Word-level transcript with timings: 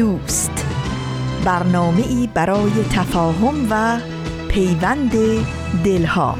دوست. 0.00 0.66
برنامه 1.44 2.06
ای 2.08 2.28
برای 2.34 2.70
تفاهم 2.92 3.66
و 3.70 4.00
پیوند 4.48 5.12
دلها. 5.84 6.38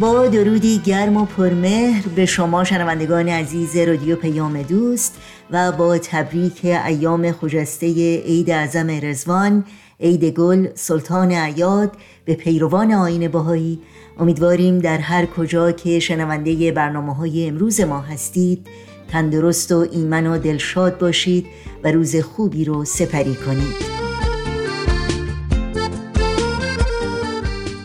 با 0.00 0.26
درودی 0.26 0.78
گرم 0.78 1.16
و 1.16 1.24
پرمهر 1.24 2.08
به 2.08 2.26
شما 2.26 2.64
شنوندگان 2.64 3.28
عزیز 3.28 3.76
رادیو 3.76 4.16
پیام 4.16 4.62
دوست 4.62 5.18
و 5.50 5.72
با 5.72 5.98
تبریک 5.98 6.64
ایام 6.64 7.32
خجسته 7.32 7.86
عید 8.20 8.50
اعظم 8.50 8.90
رزوان 9.02 9.64
عید 10.00 10.24
گل 10.24 10.68
سلطان 10.74 11.32
عیاد 11.32 11.92
به 12.24 12.34
پیروان 12.34 12.92
آین 12.92 13.28
باهایی 13.28 13.80
امیدواریم 14.18 14.78
در 14.78 14.98
هر 14.98 15.26
کجا 15.26 15.72
که 15.72 15.98
شنونده 15.98 16.72
برنامه 16.72 17.14
های 17.14 17.48
امروز 17.48 17.80
ما 17.80 18.00
هستید 18.00 18.66
تندرست 19.08 19.72
و 19.72 19.86
ایمن 19.92 20.26
و 20.26 20.38
دلشاد 20.38 20.98
باشید 20.98 21.46
و 21.84 21.92
روز 21.92 22.16
خوبی 22.16 22.64
رو 22.64 22.84
سپری 22.84 23.34
کنید. 23.34 24.00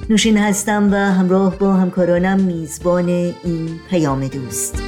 نوشین 0.09 0.37
هستم 0.37 0.91
و 0.91 0.95
همراه 0.95 1.57
با 1.57 1.73
همکارانم 1.73 2.39
میزبان 2.39 3.09
این 3.09 3.79
پیام 3.89 4.27
دوست. 4.27 4.84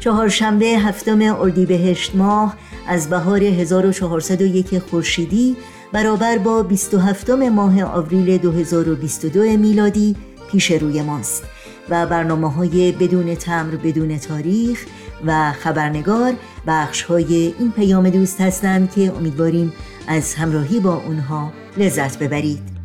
چهارشنبه 0.00 0.66
هفتم 0.66 1.40
اردیبهشت 1.40 2.14
ماه 2.14 2.56
از 2.86 3.10
بهار 3.10 3.42
1401 3.42 4.78
خورشیدی 4.78 5.56
برابر 5.92 6.38
با 6.38 6.62
27 6.62 7.30
ماه 7.30 7.82
آوریل 7.82 8.38
2022 8.38 9.40
میلادی 9.40 10.16
پیش 10.50 10.70
روی 10.70 11.02
ماست 11.02 11.44
و 11.88 12.06
برنامه 12.06 12.52
های 12.52 12.92
بدون 12.92 13.34
تمر 13.34 13.76
بدون 13.76 14.18
تاریخ 14.18 14.86
و 15.26 15.52
خبرنگار 15.52 16.32
بخش 16.66 17.02
های 17.02 17.54
این 17.58 17.72
پیام 17.72 18.10
دوست 18.10 18.40
هستند 18.40 18.90
که 18.90 19.12
امیدواریم 19.16 19.72
از 20.08 20.34
همراهی 20.34 20.80
با 20.80 21.02
اونها 21.06 21.52
لذت 21.76 22.18
ببرید. 22.18 22.77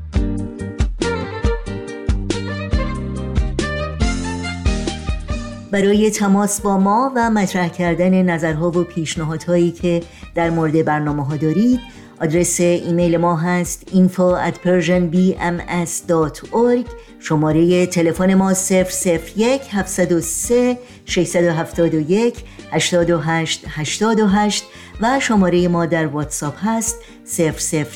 برای 5.73 6.09
تماس 6.09 6.61
با 6.61 6.77
ما 6.77 7.11
و 7.16 7.29
مطرح 7.29 7.67
کردن 7.67 8.21
نظرها 8.21 8.69
و 8.69 8.83
پیشنهادهایی 8.83 9.71
که 9.71 10.03
در 10.35 10.49
مورد 10.49 10.85
برنامه 10.85 11.25
ها 11.25 11.38
دارید 11.38 11.79
آدرس 12.21 12.59
ایمیل 12.59 13.17
ما 13.17 13.35
هست 13.35 13.83
info 13.94 14.49
at 14.49 14.53
persianbms.org 14.66 16.88
شماره 17.19 17.85
تلفن 17.85 18.33
ما 18.33 18.53
001 18.53 19.62
703 19.72 20.78
671 21.06 22.44
828 22.72 23.66
828 23.67 24.63
و 25.01 25.19
شماره 25.19 25.67
ما 25.67 25.85
در 25.85 26.07
واتساپ 26.07 26.56
هست 26.57 26.97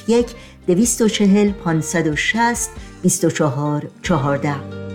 001 0.07 0.27
240 0.67 1.51
560 1.51 2.69
24 3.01 3.87
14 4.01 4.86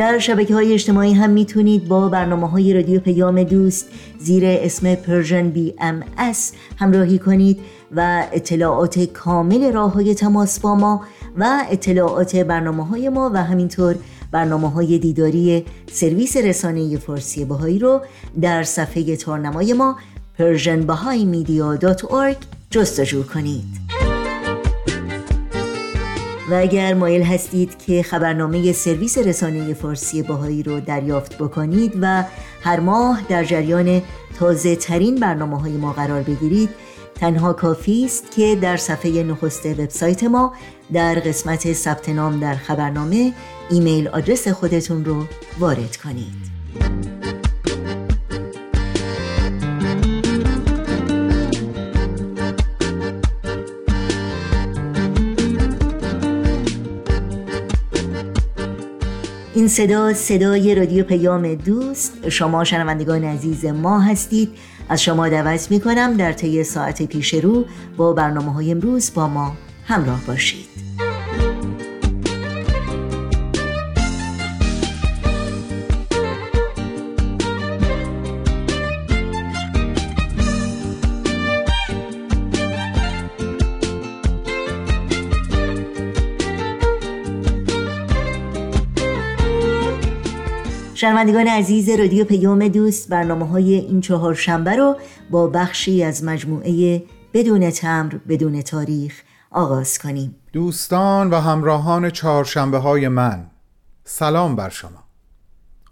در 0.00 0.18
شبکه 0.18 0.54
های 0.54 0.72
اجتماعی 0.72 1.12
هم 1.12 1.30
می‌تونید 1.30 1.88
با 1.88 2.08
برنامه 2.08 2.48
های 2.48 2.74
رادیو 2.74 3.00
پیام 3.00 3.42
دوست 3.42 3.86
زیر 4.18 4.42
اسم 4.46 4.94
Persian 4.94 5.50
BMS 5.50 6.52
همراهی 6.76 7.18
کنید 7.18 7.58
و 7.96 8.26
اطلاعات 8.32 8.98
کامل 8.98 9.72
راه 9.72 9.92
های 9.92 10.14
تماس 10.14 10.60
با 10.60 10.74
ما 10.74 11.04
و 11.36 11.64
اطلاعات 11.70 12.36
برنامه 12.36 12.86
های 12.86 13.08
ما 13.08 13.30
و 13.34 13.44
همینطور 13.44 13.96
برنامه 14.32 14.70
های 14.70 14.98
دیداری 14.98 15.64
سرویس 15.92 16.36
رسانه 16.36 16.96
فارسی 16.96 17.44
بهایی 17.44 17.78
رو 17.78 18.00
در 18.40 18.62
صفحه 18.62 19.16
تارنمای 19.16 19.72
ما 19.72 19.96
persianbahaimedia.org 20.38 22.36
جستجو 22.70 23.22
کنید. 23.22 23.89
و 26.50 26.54
اگر 26.54 26.94
مایل 26.94 27.22
هستید 27.22 27.78
که 27.78 28.02
خبرنامه 28.02 28.72
سرویس 28.72 29.18
رسانه 29.18 29.74
فارسی 29.74 30.22
باهایی 30.22 30.62
رو 30.62 30.80
دریافت 30.80 31.38
بکنید 31.38 31.92
و 32.00 32.24
هر 32.62 32.80
ماه 32.80 33.22
در 33.28 33.44
جریان 33.44 34.02
تازه 34.38 34.76
ترین 34.76 35.14
برنامه 35.14 35.60
های 35.60 35.72
ما 35.72 35.92
قرار 35.92 36.22
بگیرید 36.22 36.70
تنها 37.14 37.52
کافی 37.52 38.04
است 38.04 38.30
که 38.30 38.58
در 38.62 38.76
صفحه 38.76 39.22
نخست 39.22 39.66
وبسایت 39.66 40.24
ما 40.24 40.52
در 40.92 41.14
قسمت 41.14 41.72
ثبت 41.72 42.08
نام 42.08 42.40
در 42.40 42.54
خبرنامه 42.54 43.32
ایمیل 43.70 44.08
آدرس 44.08 44.48
خودتون 44.48 45.04
رو 45.04 45.24
وارد 45.58 45.96
کنید. 45.96 46.49
این 59.60 59.68
صدا 59.68 60.14
صدای 60.14 60.74
رادیو 60.74 61.04
پیام 61.04 61.54
دوست. 61.54 62.28
شما 62.28 62.64
شنوندگان 62.64 63.24
عزیز 63.24 63.64
ما 63.64 64.00
هستید. 64.00 64.50
از 64.88 65.02
شما 65.02 65.28
دعوت 65.28 65.70
می 65.70 65.80
کنم 65.80 66.16
در 66.16 66.32
طی 66.32 66.64
ساعت 66.64 67.02
پیش 67.02 67.34
رو 67.34 67.64
با 67.96 68.12
برنامه 68.12 68.52
های 68.52 68.70
امروز 68.70 69.14
با 69.14 69.28
ما 69.28 69.56
همراه 69.84 70.20
باشید. 70.26 70.69
شنوندگان 91.00 91.48
عزیز 91.48 91.88
رادیو 91.88 92.24
پیام 92.24 92.68
دوست 92.68 93.08
برنامه 93.08 93.46
های 93.46 93.74
این 93.74 94.00
چهار 94.00 94.34
شنبه 94.34 94.76
رو 94.76 94.96
با 95.30 95.46
بخشی 95.46 96.04
از 96.04 96.24
مجموعه 96.24 97.02
بدون 97.34 97.70
تمر 97.70 98.14
بدون 98.28 98.62
تاریخ 98.62 99.22
آغاز 99.50 99.98
کنیم. 99.98 100.36
دوستان 100.52 101.30
و 101.30 101.40
همراهان 101.40 102.10
چهارشنبه 102.10 102.78
های 102.78 103.08
من 103.08 103.46
سلام 104.04 104.56
بر 104.56 104.68
شما. 104.68 105.04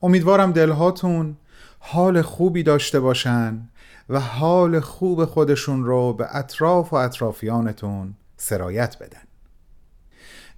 امیدوارم 0.02 0.52
دلهاتون 0.52 1.36
حال 1.78 2.22
خوبی 2.22 2.62
داشته 2.62 3.00
باشن 3.00 3.68
و 4.08 4.20
حال 4.20 4.80
خوب 4.80 5.24
خودشون 5.24 5.84
رو 5.84 6.12
به 6.12 6.36
اطراف 6.36 6.92
و 6.92 6.96
اطرافیانتون 6.96 8.14
سرایت 8.36 8.96
بدن. 9.00 9.27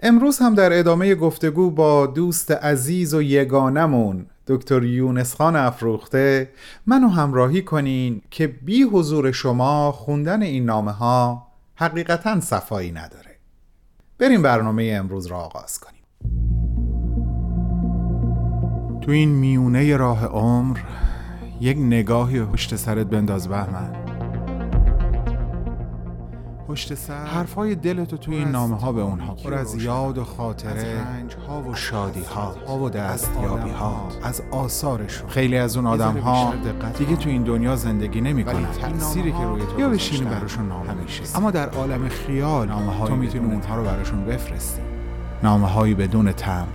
امروز 0.02 0.38
هم 0.38 0.54
در 0.54 0.78
ادامه 0.78 1.14
گفتگو 1.14 1.70
با 1.70 2.06
دوست 2.06 2.50
عزیز 2.50 3.14
و 3.14 3.22
یگانمون 3.22 4.26
دکتر 4.46 4.82
یونس 4.82 5.34
خان 5.34 5.56
افروخته. 5.56 6.50
منو 6.86 7.08
همراهی 7.08 7.62
کنین 7.62 8.22
که 8.30 8.46
بی 8.46 8.82
حضور 8.82 9.32
شما 9.32 9.92
خوندن 9.92 10.42
این 10.42 10.64
نامه 10.64 10.92
ها 10.92 11.46
حقیقتا 11.74 12.40
صفایی 12.40 12.92
نداره. 12.92 13.36
بریم 14.18 14.42
برنامه 14.42 14.94
امروز 14.96 15.26
را 15.26 15.38
آغاز 15.38 15.80
کنیم. 15.80 16.02
تو 19.00 19.10
این 19.10 19.28
میونه 19.28 19.96
راه 19.96 20.26
عمر 20.26 20.78
یک 21.60 21.76
نگاهی 21.78 22.42
پشت 22.42 22.76
سرت 22.76 23.06
بنداز 23.06 23.48
بهمن. 23.48 24.09
پشت 26.70 26.94
سر 26.94 27.26
حرفای 27.26 27.74
دلتو 27.74 28.16
توی 28.16 28.36
این 28.36 28.48
نامه 28.48 28.76
ها 28.76 28.92
به 28.92 29.00
اونها 29.00 29.34
پر 29.34 29.54
از 29.54 29.82
یاد 29.82 30.18
و 30.18 30.24
خاطره 30.24 31.04
ها 31.48 31.62
و 31.62 31.74
شادی 31.74 32.22
ها 32.66 32.78
و 32.78 32.90
دستیابی 32.90 33.70
ها 33.70 34.08
از 34.22 34.42
آثارشون. 34.50 35.28
خیلی 35.28 35.56
از 35.56 35.76
اون 35.76 35.86
آدم 35.86 36.18
ها 36.18 36.54
دیگه 36.98 37.16
تو 37.16 37.28
این 37.28 37.42
دنیا 37.42 37.76
زندگی 37.76 38.20
نمی‌کنن 38.20 38.66
تأثیری 38.66 39.32
که 39.32 39.38
روی 39.38 39.62
تو 39.62 39.80
یا 39.80 39.88
بشینی 39.88 40.24
براشون 40.24 40.68
نامه 40.68 40.94
میشه 40.94 41.22
اما 41.36 41.50
در 41.50 41.68
عالم 41.68 42.08
خیال 42.08 42.68
نامه 42.68 43.06
تو 43.06 43.16
می‌تونی 43.16 43.52
اونها 43.52 43.76
رو 43.76 43.84
براشون 43.84 44.24
بفرستی. 44.24 44.82
نامه 45.42 45.66
هایی 45.66 45.94
بدون 45.94 46.32
تمر 46.32 46.66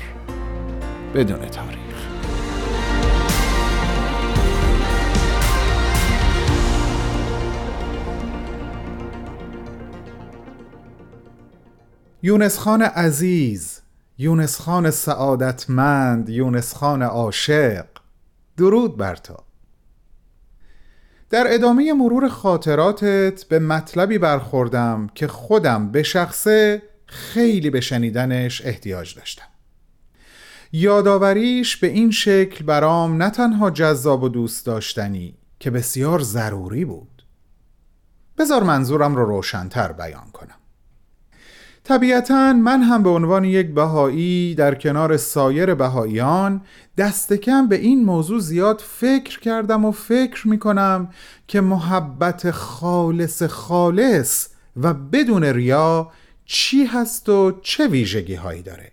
بدون 1.13 1.39
تاریخ. 1.39 1.84
یونس 12.25 12.57
خان 12.57 12.81
عزیز 12.81 13.81
یونس 14.17 14.61
خان 14.61 14.91
سعادتمند 14.91 16.29
یونس 16.29 16.73
خان 16.73 17.01
عاشق. 17.01 17.85
درود 18.57 18.97
بر 18.97 19.15
تو. 19.15 19.35
در 21.29 21.45
ادامه 21.49 21.93
مرور 21.93 22.29
خاطراتت 22.29 23.43
به 23.43 23.59
مطلبی 23.59 24.17
برخوردم 24.17 25.09
که 25.15 25.27
خودم 25.27 25.91
به 25.91 26.03
شخصه 26.03 26.81
خیلی 27.05 27.69
به 27.69 27.81
شنیدنش 27.81 28.61
احتیاج 28.65 29.15
داشتم. 29.15 29.47
یادآوریش 30.71 31.77
به 31.77 31.87
این 31.87 32.11
شکل 32.11 32.65
برام 32.65 33.23
نه 33.23 33.29
تنها 33.29 33.71
جذاب 33.71 34.23
و 34.23 34.29
دوست 34.29 34.65
داشتنی 34.65 35.37
که 35.59 35.71
بسیار 35.71 36.19
ضروری 36.19 36.85
بود. 36.85 37.23
بذار 38.37 38.63
منظورم 38.63 39.15
رو 39.15 39.25
روشنتر 39.25 39.91
بیان 39.91 40.31
کنم. 40.33 40.64
طبیعتا 41.85 42.53
من 42.53 42.81
هم 42.81 43.03
به 43.03 43.09
عنوان 43.09 43.43
یک 43.43 43.73
بهایی 43.73 44.55
در 44.55 44.75
کنار 44.75 45.17
سایر 45.17 45.75
بهاییان 45.75 46.61
دست 46.97 47.33
کم 47.33 47.67
به 47.67 47.75
این 47.75 48.05
موضوع 48.05 48.39
زیاد 48.39 48.81
فکر 48.85 49.39
کردم 49.39 49.85
و 49.85 49.91
فکر 49.91 50.47
می 50.47 50.59
کنم 50.59 51.09
که 51.47 51.61
محبت 51.61 52.51
خالص 52.51 53.43
خالص 53.43 54.49
و 54.77 54.93
بدون 54.93 55.43
ریا 55.43 56.11
چی 56.45 56.85
هست 56.85 57.29
و 57.29 57.59
چه 57.61 57.87
ویژگی 57.87 58.35
هایی 58.35 58.61
داره. 58.61 58.91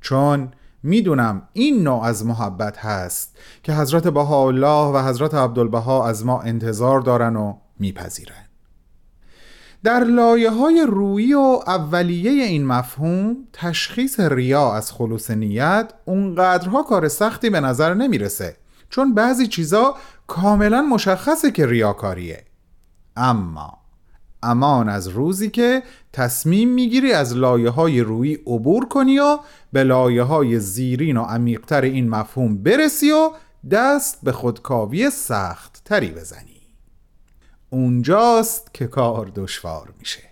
چون 0.00 0.48
می‌دونم 0.82 1.42
این 1.52 1.82
نوع 1.82 2.04
از 2.04 2.26
محبت 2.26 2.78
هست 2.78 3.38
که 3.62 3.72
حضرت 3.72 4.08
بهاءالله 4.08 4.92
و 4.94 5.08
حضرت 5.08 5.34
عبدالبها 5.34 6.08
از 6.08 6.26
ما 6.26 6.40
انتظار 6.42 7.00
دارن 7.00 7.36
و 7.36 7.54
میپذیرن. 7.78 8.49
در 9.84 10.04
لایه 10.04 10.50
های 10.50 10.86
رویی 10.88 11.34
و 11.34 11.60
اولیه 11.66 12.30
این 12.30 12.66
مفهوم 12.66 13.36
تشخیص 13.52 14.20
ریا 14.20 14.72
از 14.72 14.92
خلوص 14.92 15.30
نیت 15.30 15.92
اونقدرها 16.04 16.82
کار 16.82 17.08
سختی 17.08 17.50
به 17.50 17.60
نظر 17.60 17.94
نمی‌رسه 17.94 18.56
چون 18.90 19.14
بعضی 19.14 19.46
چیزا 19.46 19.94
کاملا 20.26 20.82
مشخصه 20.82 21.50
که 21.50 21.66
ریاکاریه. 21.66 22.44
اما 23.16 23.78
امان 24.42 24.88
از 24.88 25.08
روزی 25.08 25.50
که 25.50 25.82
تصمیم 26.12 26.68
می‌گیری 26.68 27.12
از 27.12 27.36
لایه 27.36 27.70
های 27.70 28.00
روی 28.00 28.34
عبور 28.34 28.88
کنی 28.88 29.18
و 29.18 29.38
به 29.72 29.84
لایه 29.84 30.22
های 30.22 30.60
زیرین 30.60 31.16
و 31.16 31.22
عمیقتر 31.22 31.80
این 31.80 32.08
مفهوم 32.08 32.62
برسی 32.62 33.10
و 33.10 33.30
دست 33.70 34.18
به 34.22 34.32
خودکاوی 34.32 35.10
سخت 35.10 35.82
تری 35.84 36.10
بزنی. 36.10 36.49
اونجاست 37.70 38.74
که 38.74 38.86
کار 38.86 39.32
دشوار 39.34 39.92
میشه. 39.98 40.22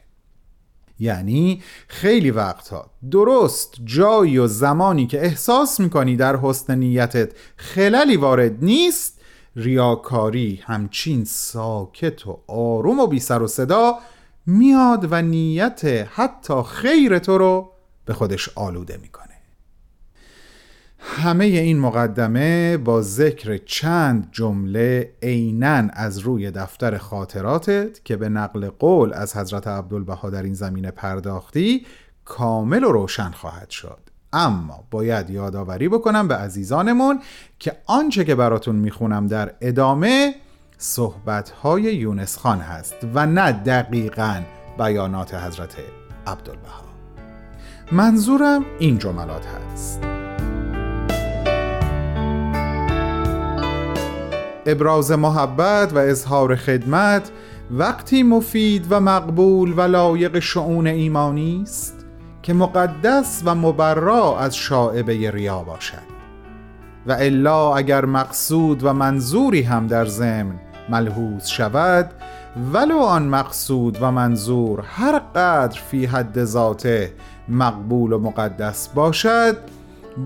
یعنی 1.00 1.62
خیلی 1.88 2.30
وقتها 2.30 2.90
درست 3.10 3.74
جایی 3.84 4.38
و 4.38 4.46
زمانی 4.46 5.06
که 5.06 5.24
احساس 5.24 5.80
می‌کنی 5.80 6.16
در 6.16 6.36
حسن 6.36 6.78
نیتت 6.78 7.32
خللی 7.56 8.16
وارد 8.16 8.64
نیست 8.64 9.20
ریاکاری 9.56 10.60
همچین 10.64 11.24
ساکت 11.24 12.26
و 12.26 12.40
آروم 12.46 13.00
و 13.00 13.06
بی 13.06 13.20
سر 13.20 13.42
و 13.42 13.46
صدا 13.46 13.98
میاد 14.46 15.12
و 15.12 15.22
نیت 15.22 15.84
حتی 16.14 16.62
خیر 16.62 17.18
تو 17.18 17.38
رو 17.38 17.70
به 18.04 18.14
خودش 18.14 18.48
آلوده 18.54 18.96
می‌کنه. 19.02 19.27
همه 21.18 21.44
این 21.44 21.78
مقدمه 21.78 22.76
با 22.76 23.02
ذکر 23.02 23.56
چند 23.56 24.28
جمله 24.32 25.12
عینا 25.22 25.88
از 25.92 26.18
روی 26.18 26.50
دفتر 26.50 26.98
خاطراتت 26.98 28.04
که 28.04 28.16
به 28.16 28.28
نقل 28.28 28.68
قول 28.68 29.12
از 29.12 29.36
حضرت 29.36 29.66
عبدالبها 29.66 30.30
در 30.30 30.42
این 30.42 30.54
زمینه 30.54 30.90
پرداختی 30.90 31.86
کامل 32.24 32.84
و 32.84 32.92
روشن 32.92 33.30
خواهد 33.30 33.70
شد. 33.70 33.98
اما 34.32 34.84
باید 34.90 35.30
یادآوری 35.30 35.88
بکنم 35.88 36.28
به 36.28 36.34
عزیزانمون 36.34 37.20
که 37.58 37.76
آنچه 37.86 38.24
که 38.24 38.34
براتون 38.34 38.76
می‌خونم 38.76 39.26
در 39.26 39.54
ادامه 39.60 40.34
صحبتهای 40.78 41.82
یونس 41.82 42.38
خان 42.38 42.58
هست 42.58 42.96
و 43.14 43.26
نه 43.26 43.52
دقیقا 43.52 44.42
بیانات 44.78 45.34
حضرت 45.34 45.76
عبدالبها. 46.26 46.84
منظورم 47.92 48.64
این 48.78 48.98
جملات 48.98 49.46
هست. 49.46 50.27
ابراز 54.70 55.12
محبت 55.12 55.92
و 55.92 55.98
اظهار 55.98 56.56
خدمت 56.56 57.30
وقتی 57.70 58.22
مفید 58.22 58.86
و 58.90 59.00
مقبول 59.00 59.74
و 59.76 59.80
لایق 59.80 60.38
شعون 60.38 60.86
ایمانی 60.86 61.60
است 61.62 62.06
که 62.42 62.54
مقدس 62.54 63.42
و 63.44 63.54
مبرا 63.54 64.38
از 64.38 64.56
شاعبه 64.56 65.30
ریا 65.30 65.62
باشد. 65.62 66.18
و 67.06 67.12
الا 67.12 67.74
اگر 67.74 68.04
مقصود 68.04 68.84
و 68.84 68.92
منظوری 68.92 69.62
هم 69.62 69.86
در 69.86 70.04
ضمن 70.04 70.54
ملحوظ 70.88 71.46
شود 71.46 72.10
ولو 72.72 72.98
آن 72.98 73.28
مقصود 73.28 73.98
و 74.00 74.12
منظور 74.12 74.84
هر 74.86 75.18
قدر 75.18 75.80
فی 75.90 76.06
حد 76.06 76.44
ذاته 76.44 77.12
مقبول 77.48 78.12
و 78.12 78.18
مقدس 78.18 78.88
باشد 78.88 79.56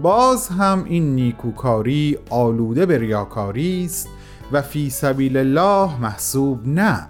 باز 0.02 0.48
هم 0.48 0.84
این 0.88 1.14
نیکوکاری 1.14 2.18
آلوده 2.30 2.86
به 2.86 2.98
ریاکاری 2.98 3.84
است 3.84 4.08
و 4.52 4.62
فی 4.62 4.90
سبیل 4.90 5.36
الله 5.36 6.00
محسوب 6.00 6.68
نه 6.68 7.08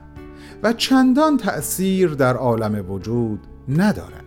و 0.63 0.73
چندان 0.73 1.37
تأثیر 1.37 2.09
در 2.09 2.37
عالم 2.37 2.91
وجود 2.91 3.41
ندارد. 3.69 4.25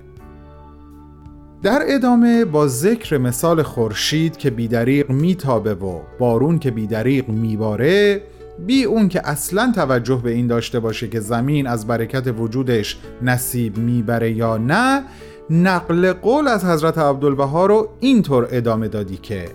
در 1.63 1.81
ادامه 1.87 2.45
با 2.45 2.67
ذکر 2.67 3.17
مثال 3.17 3.63
خورشید 3.63 4.37
که 4.37 4.49
بیدریق 4.49 5.09
میتابه 5.09 5.73
و 5.73 5.99
بارون 6.19 6.59
که 6.59 6.71
بیدریق 6.71 7.29
میباره 7.29 8.21
بی 8.65 8.83
اون 8.83 9.09
که 9.09 9.27
اصلا 9.29 9.71
توجه 9.75 10.21
به 10.23 10.31
این 10.31 10.47
داشته 10.47 10.79
باشه 10.79 11.07
که 11.07 11.19
زمین 11.19 11.67
از 11.67 11.87
برکت 11.87 12.27
وجودش 12.39 12.97
نصیب 13.21 13.77
می‌بره 13.77 14.31
یا 14.31 14.57
نه 14.57 15.03
نقل 15.49 16.13
قول 16.13 16.47
از 16.47 16.65
حضرت 16.65 16.97
عبدالبها 16.97 17.65
رو 17.65 17.89
اینطور 17.99 18.47
ادامه 18.51 18.87
دادی 18.87 19.17
که 19.17 19.45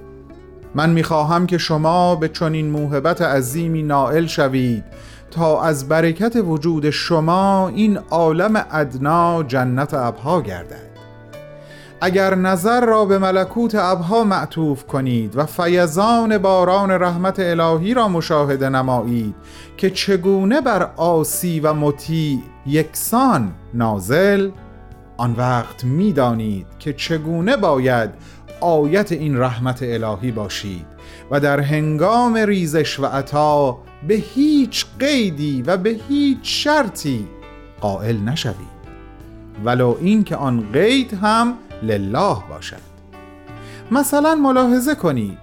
من 0.74 0.90
می‌خواهم 0.90 1.46
که 1.46 1.58
شما 1.58 2.16
به 2.16 2.28
چنین 2.28 2.70
موهبت 2.70 3.22
عظیمی 3.22 3.82
نائل 3.82 4.26
شوید 4.26 4.84
تا 5.30 5.62
از 5.62 5.88
برکت 5.88 6.36
وجود 6.36 6.90
شما 6.90 7.68
این 7.68 7.98
عالم 8.10 8.66
ادنا 8.70 9.42
جنت 9.42 9.94
ابها 9.94 10.40
گردد. 10.40 10.90
اگر 12.00 12.34
نظر 12.34 12.86
را 12.86 13.04
به 13.04 13.18
ملکوت 13.18 13.74
ابها 13.74 14.24
معطوف 14.24 14.86
کنید 14.86 15.36
و 15.36 15.46
فیضان 15.46 16.38
باران 16.38 16.90
رحمت 16.90 17.40
الهی 17.40 17.94
را 17.94 18.08
مشاهده 18.08 18.68
نمایید 18.68 19.34
که 19.76 19.90
چگونه 19.90 20.60
بر 20.60 20.90
آسی 20.96 21.60
و 21.60 21.72
مطیع 21.72 22.38
یکسان 22.66 23.52
نازل 23.74 24.50
آن 25.16 25.34
وقت 25.38 25.84
می‌دانید 25.84 26.66
که 26.78 26.92
چگونه 26.92 27.56
باید 27.56 28.10
آیت 28.60 29.12
این 29.12 29.38
رحمت 29.38 29.82
الهی 29.82 30.30
باشید 30.30 30.86
و 31.30 31.40
در 31.40 31.60
هنگام 31.60 32.34
ریزش 32.36 33.00
و 33.00 33.06
عطا 33.06 33.78
به 34.08 34.14
هیچ 34.14 34.86
قیدی 34.98 35.62
و 35.62 35.76
به 35.76 36.00
هیچ 36.08 36.38
شرطی 36.42 37.26
قائل 37.80 38.16
نشوید. 38.16 38.80
ولو 39.64 39.96
این 40.00 40.24
که 40.24 40.36
آن 40.36 40.72
قید 40.72 41.14
هم 41.14 41.54
لله 41.82 42.36
باشد. 42.50 42.90
مثلا 43.90 44.34
ملاحظه 44.34 44.94
کنید 44.94 45.38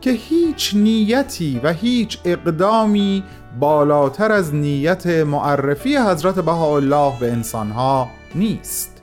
که 0.00 0.10
هیچ 0.10 0.74
نیتی 0.74 1.60
و 1.62 1.72
هیچ 1.72 2.18
اقدامی 2.24 3.24
بالاتر 3.60 4.32
از 4.32 4.54
نیت 4.54 5.06
معرفی 5.06 5.96
حضرت 5.96 6.34
بهاءالله 6.34 7.12
به 7.20 7.32
انسانها 7.32 8.08
نیست. 8.34 9.02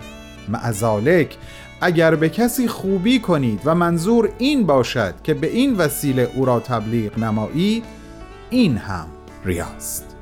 معذالک 0.50 1.38
اگر 1.82 2.16
به 2.16 2.30
کسی 2.30 2.68
خوبی 2.68 3.20
کنید 3.20 3.62
و 3.66 3.76
منظور 3.76 4.30
این 4.38 4.66
باشد 4.66 5.14
که 5.24 5.34
به 5.34 5.48
این 5.48 5.76
وسیله 5.76 6.32
او 6.36 6.46
را 6.46 6.60
تبلیغ 6.60 7.20
نمایید 7.20 7.86
این 8.50 8.78
هم 8.78 9.08
ریاست. 9.46 10.16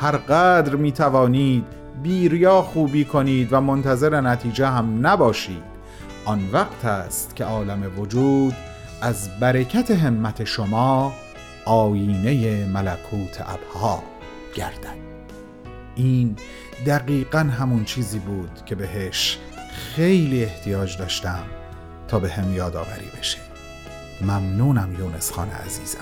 هر 0.00 0.16
قدر 0.16 0.74
می 0.76 0.92
توانید 0.92 1.64
بیریا 2.02 2.62
خوبی 2.62 3.04
کنید 3.04 3.52
و 3.52 3.60
منتظر 3.60 4.20
نتیجه 4.20 4.66
هم 4.66 5.06
نباشید 5.06 5.62
آن 6.24 6.40
وقت 6.52 6.84
است 6.84 7.36
که 7.36 7.44
عالم 7.44 7.92
وجود 7.98 8.54
از 9.00 9.40
برکت 9.40 9.90
همت 9.90 10.44
شما 10.44 11.12
آینه 11.64 12.64
ملکوت 12.66 13.40
ابها 13.40 14.02
گردد. 14.54 15.04
این 15.96 16.36
دقیقا 16.86 17.38
همون 17.38 17.84
چیزی 17.84 18.18
بود 18.18 18.50
که 18.66 18.74
بهش 18.74 19.38
خیلی 19.74 20.44
احتیاج 20.44 20.98
داشتم 20.98 21.42
تا 22.08 22.18
به 22.18 22.30
هم 22.30 22.54
یادآوری 22.54 23.08
بشه. 23.18 23.38
ممنونم 24.20 24.96
یونس 24.98 25.32
خان 25.32 25.48
عزیزم. 25.50 25.98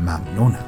ممنونم. 0.00 0.64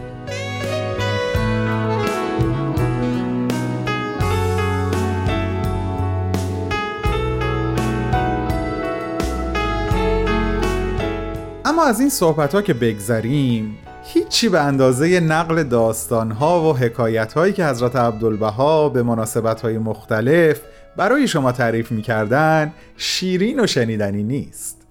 اما 11.64 11.84
از 11.84 12.00
این 12.00 12.08
صحبت 12.08 12.54
ها 12.54 12.62
که 12.62 12.74
بگذریم 12.74 13.78
هیچی 14.04 14.48
به 14.48 14.60
اندازه 14.60 15.20
نقل 15.20 15.62
داستان 15.62 16.30
ها 16.30 16.62
و 16.62 16.76
حکایت 16.76 17.32
هایی 17.32 17.52
که 17.52 17.66
حضرت 17.66 17.96
عبدالبها 17.96 18.88
به 18.88 19.02
مناسبت 19.02 19.60
های 19.60 19.78
مختلف 19.78 20.60
برای 20.96 21.28
شما 21.28 21.52
تعریف 21.52 21.92
می 21.92 22.02
کردن 22.02 22.72
شیرین 22.96 23.60
و 23.60 23.66
شنیدنی 23.66 24.22
نیست. 24.22 24.82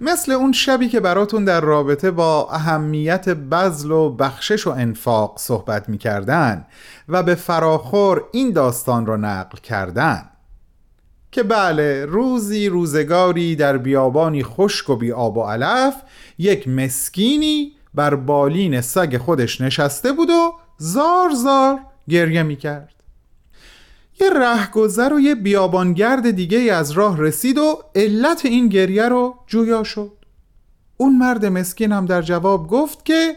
مثل 0.00 0.32
اون 0.32 0.52
شبی 0.52 0.88
که 0.88 1.00
براتون 1.00 1.44
در 1.44 1.60
رابطه 1.60 2.10
با 2.10 2.48
اهمیت 2.50 3.28
بزل 3.28 3.90
و 3.90 4.10
بخشش 4.10 4.66
و 4.66 4.70
انفاق 4.70 5.38
صحبت 5.38 5.88
می 5.88 5.98
کردن 5.98 6.66
و 7.08 7.22
به 7.22 7.34
فراخور 7.34 8.24
این 8.32 8.52
داستان 8.52 9.06
را 9.06 9.16
نقل 9.16 9.58
کردن. 9.58 10.28
که 11.32 11.42
بله 11.42 12.04
روزی 12.04 12.68
روزگاری 12.68 13.56
در 13.56 13.78
بیابانی 13.78 14.44
خشک 14.44 14.90
و 14.90 14.96
بی 14.96 15.12
آب 15.12 15.36
و 15.36 15.42
علف 15.42 15.94
یک 16.38 16.68
مسکینی 16.68 17.72
بر 17.94 18.14
بالین 18.14 18.80
سگ 18.80 19.16
خودش 19.16 19.60
نشسته 19.60 20.12
بود 20.12 20.30
و 20.30 20.52
زار 20.78 21.30
زار 21.30 21.78
گریه 22.08 22.42
می 22.42 22.56
کرد 22.56 23.01
یه 24.22 24.30
رهگذر 24.30 25.12
و 25.12 25.20
یه 25.20 25.34
بیابانگرد 25.34 26.30
دیگه 26.30 26.58
از 26.58 26.90
راه 26.90 27.20
رسید 27.20 27.58
و 27.58 27.82
علت 27.94 28.46
این 28.46 28.68
گریه 28.68 29.08
رو 29.08 29.34
جویا 29.46 29.84
شد. 29.84 30.12
اون 30.96 31.18
مرد 31.18 31.46
مسکین 31.46 31.92
هم 31.92 32.06
در 32.06 32.22
جواب 32.22 32.68
گفت 32.68 33.04
که 33.04 33.36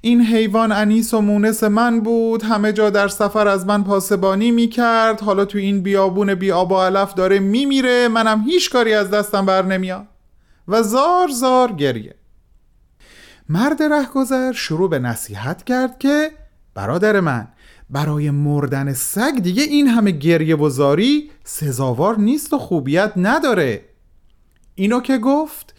این 0.00 0.20
حیوان 0.20 0.72
انیس 0.72 1.14
و 1.14 1.20
مونس 1.20 1.64
من 1.64 2.00
بود 2.00 2.42
همه 2.42 2.72
جا 2.72 2.90
در 2.90 3.08
سفر 3.08 3.48
از 3.48 3.66
من 3.66 3.84
پاسبانی 3.84 4.50
می 4.50 4.68
کرد 4.68 5.20
حالا 5.20 5.44
تو 5.44 5.58
این 5.58 5.82
بیابون 5.82 6.34
بی 6.34 6.52
آب 6.52 6.72
و 6.72 6.76
علف 6.76 7.14
داره 7.14 7.38
می 7.38 7.66
میره 7.66 8.08
منم 8.08 8.40
هیچ 8.40 8.70
کاری 8.70 8.94
از 8.94 9.10
دستم 9.10 9.46
بر 9.46 9.62
نمیاد. 9.62 10.06
و 10.68 10.82
زار 10.82 11.28
زار 11.28 11.72
گریه. 11.72 12.14
مرد 13.48 13.82
رهگذر 13.82 14.52
شروع 14.52 14.90
به 14.90 14.98
نصیحت 14.98 15.64
کرد 15.64 15.98
که 15.98 16.30
برادر 16.74 17.20
من 17.20 17.48
برای 17.90 18.30
مردن 18.30 18.92
سگ 18.92 19.32
دیگه 19.42 19.62
این 19.62 19.86
همه 19.86 20.10
گریه 20.10 20.56
و 20.56 20.68
زاری 20.68 21.30
سزاوار 21.44 22.18
نیست 22.18 22.52
و 22.52 22.58
خوبیت 22.58 23.12
نداره. 23.16 23.84
اینو 24.74 25.00
که 25.00 25.18
گفت 25.18 25.74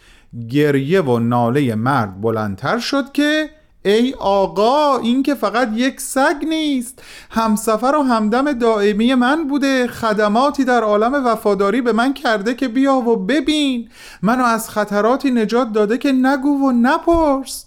گریه 0.50 1.02
و 1.02 1.20
ناله 1.20 1.76
مرد 1.76 2.22
بلندتر 2.22 2.80
شد 2.80 3.12
که 3.12 3.50
ای 3.86 4.14
آقا 4.20 4.98
این 4.98 5.24
که 5.24 5.36
فقط 5.36 5.70
یک 5.76 6.02
سگ 6.02 6.36
نیست. 6.50 7.02
همسفر 7.30 7.96
و 8.00 8.04
همدم 8.04 8.54
دائمی 8.54 9.16
من 9.16 9.48
بوده. 9.48 9.88
خدماتی 9.88 10.66
در 10.66 10.82
عالم 10.82 11.26
وفاداری 11.26 11.82
به 11.82 11.92
من 11.94 12.14
کرده 12.14 12.54
که 12.54 12.68
بیا 12.68 12.96
و 12.96 13.16
ببین. 13.16 13.90
منو 14.22 14.44
از 14.44 14.70
خطراتی 14.70 15.32
نجات 15.32 15.72
داده 15.72 15.98
که 15.98 16.12
نگو 16.12 16.50
و 16.50 16.72
نپرس. 16.72 17.66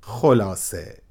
خلاصه. 0.00 1.03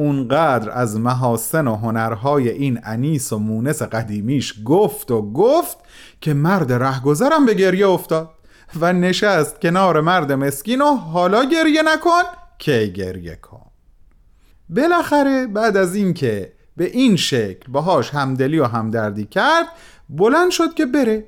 اونقدر 0.00 0.70
از 0.70 1.00
محاسن 1.00 1.66
و 1.66 1.76
هنرهای 1.76 2.48
این 2.48 2.80
انیس 2.84 3.32
و 3.32 3.38
مونس 3.38 3.82
قدیمیش 3.82 4.54
گفت 4.64 5.10
و 5.10 5.32
گفت 5.32 5.78
که 6.20 6.34
مرد 6.34 6.72
رهگذرم 6.72 7.46
به 7.46 7.54
گریه 7.54 7.88
افتاد 7.88 8.30
و 8.80 8.92
نشست 8.92 9.60
کنار 9.60 10.00
مرد 10.00 10.32
مسکین 10.32 10.82
و 10.82 10.94
حالا 10.94 11.44
گریه 11.44 11.82
نکن 11.82 12.22
که 12.58 12.92
گریه 12.96 13.36
کن. 13.36 13.66
بالاخره 14.68 15.46
بعد 15.46 15.76
از 15.76 15.94
اینکه 15.94 16.52
به 16.76 16.84
این 16.84 17.16
شکل 17.16 17.72
باهاش 17.72 18.10
همدلی 18.10 18.58
و 18.58 18.64
همدردی 18.64 19.24
کرد 19.24 19.66
بلند 20.08 20.50
شد 20.50 20.74
که 20.74 20.86
بره. 20.86 21.24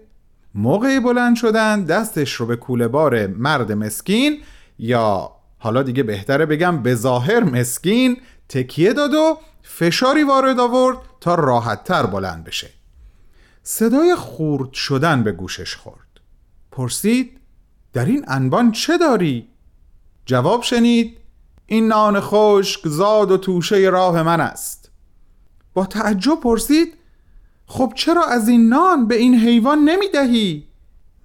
موقع 0.55 1.01
بلند 1.01 1.37
شدن 1.37 1.85
دستش 1.85 2.33
رو 2.33 2.47
به 2.47 2.57
کوله 2.57 2.89
بار 2.89 3.27
مرد 3.27 3.73
مسکین 3.73 4.39
یا 4.79 5.33
حالا 5.59 5.83
دیگه 5.83 6.03
بهتره 6.03 6.47
بگم 6.47 6.83
به 6.83 6.95
ظاهر 6.95 7.45
مسکین 7.45 8.17
تکیه 8.53 8.93
داد 8.93 9.15
و 9.15 9.39
فشاری 9.63 10.23
وارد 10.23 10.61
آورد 10.61 10.99
تا 11.21 11.35
راحتتر 11.35 12.07
بلند 12.07 12.45
بشه 12.45 12.71
صدای 13.63 14.15
خورد 14.15 14.73
شدن 14.73 15.23
به 15.23 15.33
گوشش 15.33 15.77
خورد 15.77 16.21
پرسید 16.73 17.41
در 17.93 18.05
این 18.05 18.25
انبان 18.29 18.73
چه 18.73 18.99
داری؟ 18.99 19.49
جواب 20.27 20.63
شنید 20.63 21.17
این 21.67 21.89
نان 21.89 22.21
خشک 22.21 22.81
زاد 22.89 23.31
و 23.31 23.37
توشه 23.37 23.77
راه 23.77 24.23
من 24.23 24.41
است 24.41 24.91
با 25.75 25.87
تعجب 25.87 26.41
پرسید 26.41 26.95
خب 27.67 27.93
چرا 27.97 28.25
از 28.25 28.49
این 28.49 28.69
نان 28.69 29.07
به 29.09 29.15
این 29.15 29.35
حیوان 29.35 29.79
نمی 29.79 30.09
دهی؟ 30.09 30.67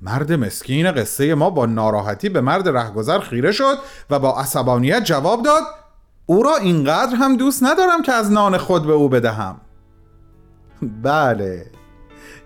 مرد 0.02 0.34
مسکین 0.34 0.92
قصه 0.92 1.36
ما 1.36 1.50
با 1.50 1.66
ناراحتی 1.66 2.30
به 2.30 2.42
مرد 2.42 2.70
رهگذر 2.70 3.20
خیره 3.20 3.52
شد 3.52 3.78
و 4.10 4.20
با 4.20 4.40
عصبانیت 4.40 5.04
جواب 5.04 5.44
داد 5.44 5.64
او 6.30 6.44
را 6.44 6.56
اینقدر 6.58 7.16
هم 7.16 7.38
دوست 7.38 7.64
ندارم 7.64 8.02
که 8.02 8.12
از 8.12 8.32
نان 8.32 8.58
خود 8.58 8.86
به 8.88 8.94
او 8.94 9.10
بدهم. 9.10 9.62
بله. 11.04 11.66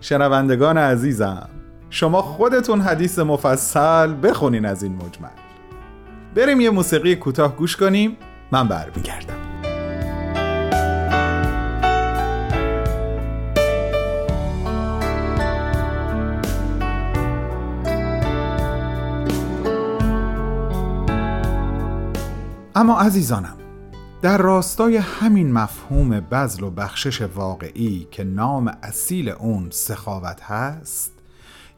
شنوندگان 0.00 0.78
عزیزم 0.78 1.48
شما 1.90 2.22
خودتون 2.22 2.80
حدیث 2.80 3.18
مفصل 3.18 4.14
بخونین 4.22 4.66
از 4.66 4.82
این 4.82 4.94
مجمل. 4.94 5.28
بریم 6.34 6.60
یه 6.60 6.70
موسیقی 6.70 7.16
کوتاه 7.16 7.56
گوش 7.56 7.76
کنیم 7.76 8.16
من 8.52 8.68
برمیگردم. 8.68 9.34
اما 22.74 23.00
عزیزانم 23.00 23.61
در 24.22 24.38
راستای 24.38 24.96
همین 24.96 25.52
مفهوم 25.52 26.20
بذل 26.20 26.62
و 26.62 26.70
بخشش 26.70 27.22
واقعی 27.22 28.08
که 28.10 28.24
نام 28.24 28.76
اصیل 28.82 29.28
اون 29.28 29.68
سخاوت 29.70 30.42
هست 30.42 31.12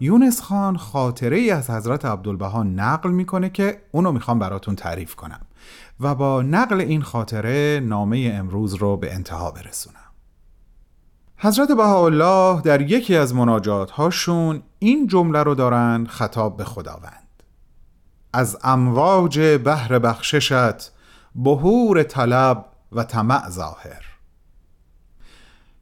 یونس 0.00 0.40
خان 0.40 0.76
خاطره 0.76 1.36
ای 1.36 1.50
از 1.50 1.70
حضرت 1.70 2.04
عبدالبها 2.04 2.62
نقل 2.62 3.10
می‌کنه 3.10 3.50
که 3.50 3.82
اونو 3.92 4.12
می‌خوام 4.12 4.38
براتون 4.38 4.76
تعریف 4.76 5.14
کنم 5.14 5.40
و 6.00 6.14
با 6.14 6.42
نقل 6.42 6.80
این 6.80 7.02
خاطره 7.02 7.80
نامه 7.84 8.32
امروز 8.34 8.74
رو 8.74 8.96
به 8.96 9.14
انتها 9.14 9.50
برسونم. 9.50 9.96
حضرت 11.36 11.68
بهاءالله 11.68 12.60
در 12.60 12.80
یکی 12.80 13.16
از 13.16 13.34
مناجات 13.34 13.90
هاشون 13.90 14.62
این 14.78 15.06
جمله 15.06 15.42
رو 15.42 15.54
دارن 15.54 16.06
خطاب 16.06 16.56
به 16.56 16.64
خداوند. 16.64 17.42
از 18.32 18.58
امواج 18.62 19.58
بحر 19.64 19.98
بخششت 19.98 20.93
بهور 21.34 22.02
طلب 22.02 22.64
و 22.92 23.04
طمع 23.04 23.50
ظاهر. 23.50 24.04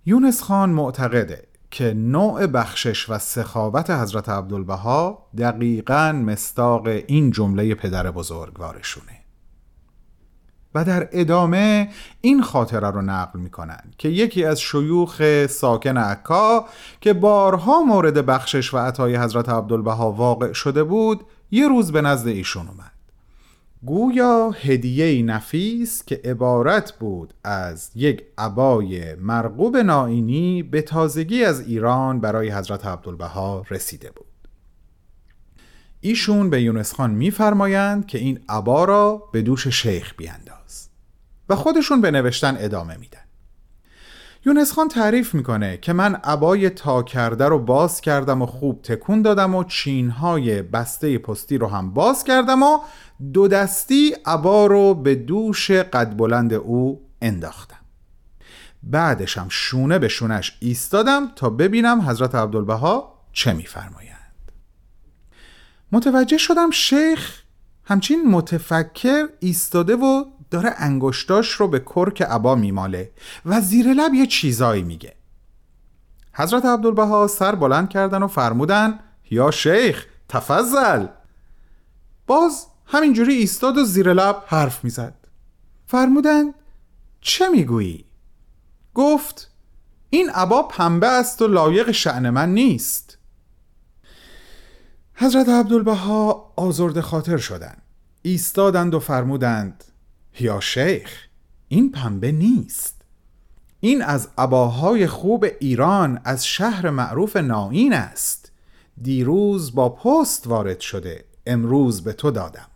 یونس 0.06 0.42
خان 0.42 0.70
معتقده 0.70 1.48
که 1.70 1.94
نوع 1.94 2.46
بخشش 2.46 3.10
و 3.10 3.18
سخاوت 3.18 3.90
حضرت 3.90 4.28
عبدالبها 4.28 5.28
دقیقا 5.38 6.12
مستاق 6.12 6.86
این 6.86 7.30
جمله 7.30 7.74
پدر 7.74 8.10
بزرگوارشونه 8.10 9.18
و 10.74 10.84
در 10.84 11.08
ادامه 11.12 11.88
این 12.20 12.42
خاطره 12.42 12.90
رو 12.90 13.02
نقل 13.02 13.40
می‌کنن 13.40 13.82
که 13.98 14.08
یکی 14.08 14.44
از 14.44 14.60
شیوخ 14.60 15.46
ساکن 15.46 15.96
عکا 15.96 16.66
که 17.00 17.12
بارها 17.12 17.82
مورد 17.82 18.26
بخشش 18.26 18.74
و 18.74 18.78
عطای 18.78 19.16
حضرت 19.16 19.48
عبدالبها 19.48 20.12
واقع 20.12 20.52
شده 20.52 20.84
بود 20.84 21.24
یه 21.50 21.68
روز 21.68 21.92
به 21.92 22.00
نزد 22.00 22.26
ایشون 22.26 22.68
اومد. 22.68 22.91
گویا 23.86 24.50
هدیه 24.50 25.22
نفیس 25.22 26.04
که 26.04 26.20
عبارت 26.24 26.92
بود 26.92 27.34
از 27.44 27.90
یک 27.94 28.24
عبای 28.38 29.14
مرغوب 29.14 29.76
نائینی 29.76 30.62
به 30.62 30.82
تازگی 30.82 31.44
از 31.44 31.60
ایران 31.60 32.20
برای 32.20 32.50
حضرت 32.50 32.86
عبدالبها 32.86 33.64
رسیده 33.70 34.10
بود. 34.10 34.26
ایشون 36.00 36.50
به 36.50 36.62
یونس 36.62 36.94
خان 36.94 37.10
میفرمایند 37.10 38.06
که 38.06 38.18
این 38.18 38.40
عبا 38.48 38.84
را 38.84 39.22
به 39.32 39.42
دوش 39.42 39.68
شیخ 39.68 40.14
بیانداز 40.16 40.88
و 41.48 41.56
خودشون 41.56 42.00
به 42.00 42.10
نوشتن 42.10 42.56
ادامه 42.58 42.96
میدن. 42.96 43.18
یونس 44.46 44.72
خان 44.72 44.88
تعریف 44.88 45.34
می‌کنه 45.34 45.76
که 45.76 45.92
من 45.92 46.14
عبای 46.14 46.70
تا 46.70 47.02
کرده 47.02 47.44
رو 47.44 47.58
باز 47.58 48.00
کردم 48.00 48.42
و 48.42 48.46
خوب 48.46 48.82
تکون 48.82 49.22
دادم 49.22 49.54
و 49.54 49.64
چینهای 49.64 50.62
بسته 50.62 51.18
پستی 51.18 51.58
رو 51.58 51.66
هم 51.66 51.94
باز 51.94 52.24
کردم 52.24 52.62
و 52.62 52.78
دو 53.32 53.48
دستی 53.48 54.16
عبا 54.26 54.66
رو 54.66 54.94
به 54.94 55.14
دوش 55.14 55.70
قد 55.70 56.16
بلند 56.16 56.52
او 56.52 57.08
انداختم. 57.22 57.76
بعدش 58.82 59.38
هم 59.38 59.46
شونه 59.48 59.98
به 59.98 60.08
شونش 60.08 60.56
ایستادم 60.60 61.32
تا 61.36 61.50
ببینم 61.50 62.00
حضرت 62.00 62.34
عبدالبها 62.34 63.18
چه 63.32 63.52
میفرمایند. 63.52 64.18
متوجه 65.92 66.38
شدم 66.38 66.70
شیخ 66.70 67.42
همچین 67.84 68.30
متفکر 68.30 69.28
ایستاده 69.40 69.96
و 69.96 70.24
داره 70.50 70.74
انگشتاش 70.76 71.50
رو 71.52 71.68
به 71.68 71.78
کرک 71.80 72.22
عبا 72.22 72.54
میماله 72.54 73.10
و 73.46 73.60
زیر 73.60 73.86
لب 73.86 74.14
یه 74.14 74.26
چیزایی 74.26 74.82
میگه. 74.82 75.14
حضرت 76.34 76.64
عبدالبها 76.64 77.26
سر 77.26 77.54
بلند 77.54 77.88
کردن 77.88 78.22
و 78.22 78.28
فرمودن 78.28 78.98
یا 79.30 79.50
شیخ 79.50 80.06
تفضل. 80.28 81.06
باز 82.26 82.66
همینجوری 82.92 83.34
ایستاد 83.34 83.78
و 83.78 83.84
زیر 83.84 84.12
لب 84.12 84.44
حرف 84.46 84.84
می‌زد. 84.84 85.14
فرمودن 85.86 86.44
چه 87.20 87.48
می‌گویی؟ 87.48 88.04
گفت 88.94 89.50
این 90.10 90.30
عبا 90.30 90.62
پنبه 90.62 91.06
است 91.06 91.42
و 91.42 91.46
لایق 91.46 91.90
شعن 91.90 92.30
من 92.30 92.54
نیست. 92.54 93.18
حضرت 95.14 95.48
عبدالبها 95.48 96.52
آزرد 96.56 97.00
خاطر 97.00 97.36
شدند. 97.36 97.82
ایستادند 98.22 98.94
و 98.94 99.00
فرمودند 99.00 99.84
یا 100.40 100.60
شیخ 100.60 101.10
این 101.68 101.92
پنبه 101.92 102.32
نیست. 102.32 103.02
این 103.80 104.02
از 104.02 104.28
عباهای 104.38 105.06
خوب 105.06 105.46
ایران 105.60 106.20
از 106.24 106.46
شهر 106.46 106.90
معروف 106.90 107.36
ناین 107.36 107.92
است. 107.92 108.52
دیروز 109.02 109.74
با 109.74 109.88
پست 109.88 110.46
وارد 110.46 110.80
شده 110.80 111.24
امروز 111.46 112.04
به 112.04 112.12
تو 112.12 112.30
دادم. 112.30 112.66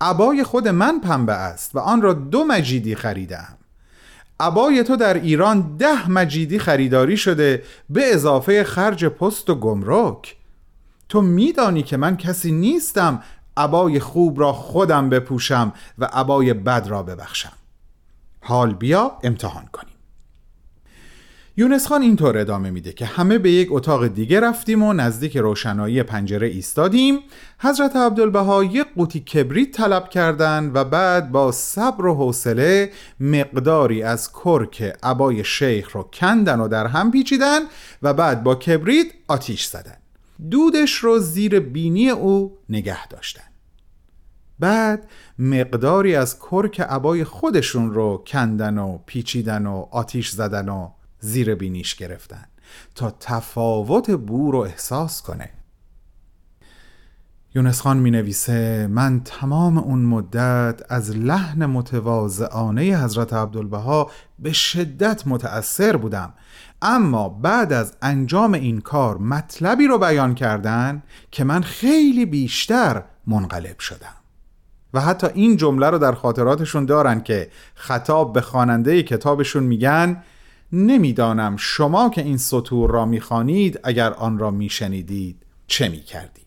عبای 0.00 0.44
خود 0.44 0.68
من 0.68 1.00
پنبه 1.00 1.32
است 1.32 1.74
و 1.74 1.78
آن 1.78 2.02
را 2.02 2.12
دو 2.12 2.44
مجیدی 2.44 2.94
خریدم. 2.94 3.58
عبای 4.40 4.84
تو 4.84 4.96
در 4.96 5.14
ایران 5.14 5.76
ده 5.76 6.10
مجیدی 6.10 6.58
خریداری 6.58 7.16
شده 7.16 7.62
به 7.90 8.14
اضافه 8.14 8.64
خرج 8.64 9.04
پست 9.04 9.50
و 9.50 9.54
گمرک. 9.54 10.36
تو 11.08 11.22
میدانی 11.22 11.82
که 11.82 11.96
من 11.96 12.16
کسی 12.16 12.52
نیستم 12.52 13.22
عبای 13.56 14.00
خوب 14.00 14.40
را 14.40 14.52
خودم 14.52 15.08
بپوشم 15.08 15.72
و 15.98 16.04
عبای 16.04 16.54
بد 16.54 16.86
را 16.86 17.02
ببخشم. 17.02 17.52
حال 18.40 18.74
بیا 18.74 19.18
امتحان 19.22 19.66
کنیم. 19.72 19.93
یونس 21.56 21.86
خان 21.86 22.02
اینطور 22.02 22.38
ادامه 22.38 22.70
میده 22.70 22.92
که 22.92 23.06
همه 23.06 23.38
به 23.38 23.50
یک 23.50 23.68
اتاق 23.70 24.06
دیگه 24.06 24.40
رفتیم 24.40 24.82
و 24.82 24.92
نزدیک 24.92 25.36
روشنایی 25.36 26.02
پنجره 26.02 26.46
ایستادیم. 26.46 27.18
حضرت 27.58 27.96
عبدالبها 27.96 28.64
یک 28.64 28.86
قوطی 28.96 29.20
کبریت 29.20 29.70
طلب 29.70 30.08
کردند 30.08 30.76
و 30.76 30.84
بعد 30.84 31.32
با 31.32 31.52
صبر 31.52 32.06
و 32.06 32.14
حوصله 32.14 32.90
مقداری 33.20 34.02
از 34.02 34.32
کرک 34.32 34.82
عبای 35.02 35.44
شیخ 35.44 35.96
رو 35.96 36.02
کندن 36.02 36.60
و 36.60 36.68
در 36.68 36.86
هم 36.86 37.10
پیچیدن 37.10 37.60
و 38.02 38.14
بعد 38.14 38.42
با 38.42 38.54
کبریت 38.54 39.06
آتیش 39.28 39.64
زدن. 39.64 39.96
دودش 40.50 40.94
رو 40.94 41.18
زیر 41.18 41.60
بینی 41.60 42.10
او 42.10 42.58
نگه 42.68 43.06
داشتن. 43.06 43.44
بعد 44.58 45.08
مقداری 45.38 46.16
از 46.16 46.38
کرک 46.38 46.80
عبای 46.80 47.24
خودشون 47.24 47.94
رو 47.94 48.24
کندن 48.26 48.78
و 48.78 48.98
پیچیدن 49.06 49.66
و 49.66 49.86
آتیش 49.90 50.30
زدن 50.30 50.68
و 50.68 50.88
زیر 51.24 51.54
بینیش 51.54 51.94
گرفتن 51.94 52.44
تا 52.94 53.16
تفاوت 53.20 54.10
بو 54.10 54.50
رو 54.50 54.58
احساس 54.58 55.22
کنه. 55.22 55.50
یونس 57.54 57.80
خان 57.80 57.96
می 57.96 58.10
نویسه 58.10 58.86
من 58.86 59.20
تمام 59.24 59.78
اون 59.78 59.98
مدت 59.98 60.80
از 60.88 61.16
لحن 61.16 61.66
متواضعانه 61.66 62.82
حضرت 62.82 63.32
عبدالبها 63.32 64.10
به 64.38 64.52
شدت 64.52 65.26
متأثر 65.26 65.96
بودم. 65.96 66.34
اما 66.82 67.28
بعد 67.28 67.72
از 67.72 67.96
انجام 68.02 68.54
این 68.54 68.80
کار 68.80 69.18
مطلبی 69.18 69.86
رو 69.86 69.98
بیان 69.98 70.34
کردن 70.34 71.02
که 71.30 71.44
من 71.44 71.62
خیلی 71.62 72.26
بیشتر 72.26 73.02
منقلب 73.26 73.78
شدم. 73.78 74.16
و 74.94 75.00
حتی 75.00 75.26
این 75.34 75.56
جمله 75.56 75.90
رو 75.90 75.98
در 75.98 76.12
خاطراتشون 76.12 76.84
دارن 76.84 77.20
که 77.20 77.50
خطاب 77.74 78.32
به 78.32 78.40
خواننده 78.40 79.02
کتابشون 79.02 79.62
میگن 79.62 80.22
نمی‌دانم 80.72 81.56
شما 81.56 82.08
که 82.08 82.22
این 82.22 82.36
سطور 82.36 82.90
را 82.90 83.06
می‌خوانید 83.06 83.80
اگر 83.84 84.12
آن 84.12 84.38
را 84.38 84.50
میشنیدید 84.50 85.46
چه 85.66 85.88
می‌کردید. 85.88 86.44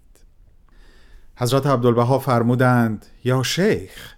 حضرت 1.36 1.68
عبدالبها 1.68 2.20
فرمودند 2.20 3.06
یا 3.24 3.44
شیخ 3.44 4.14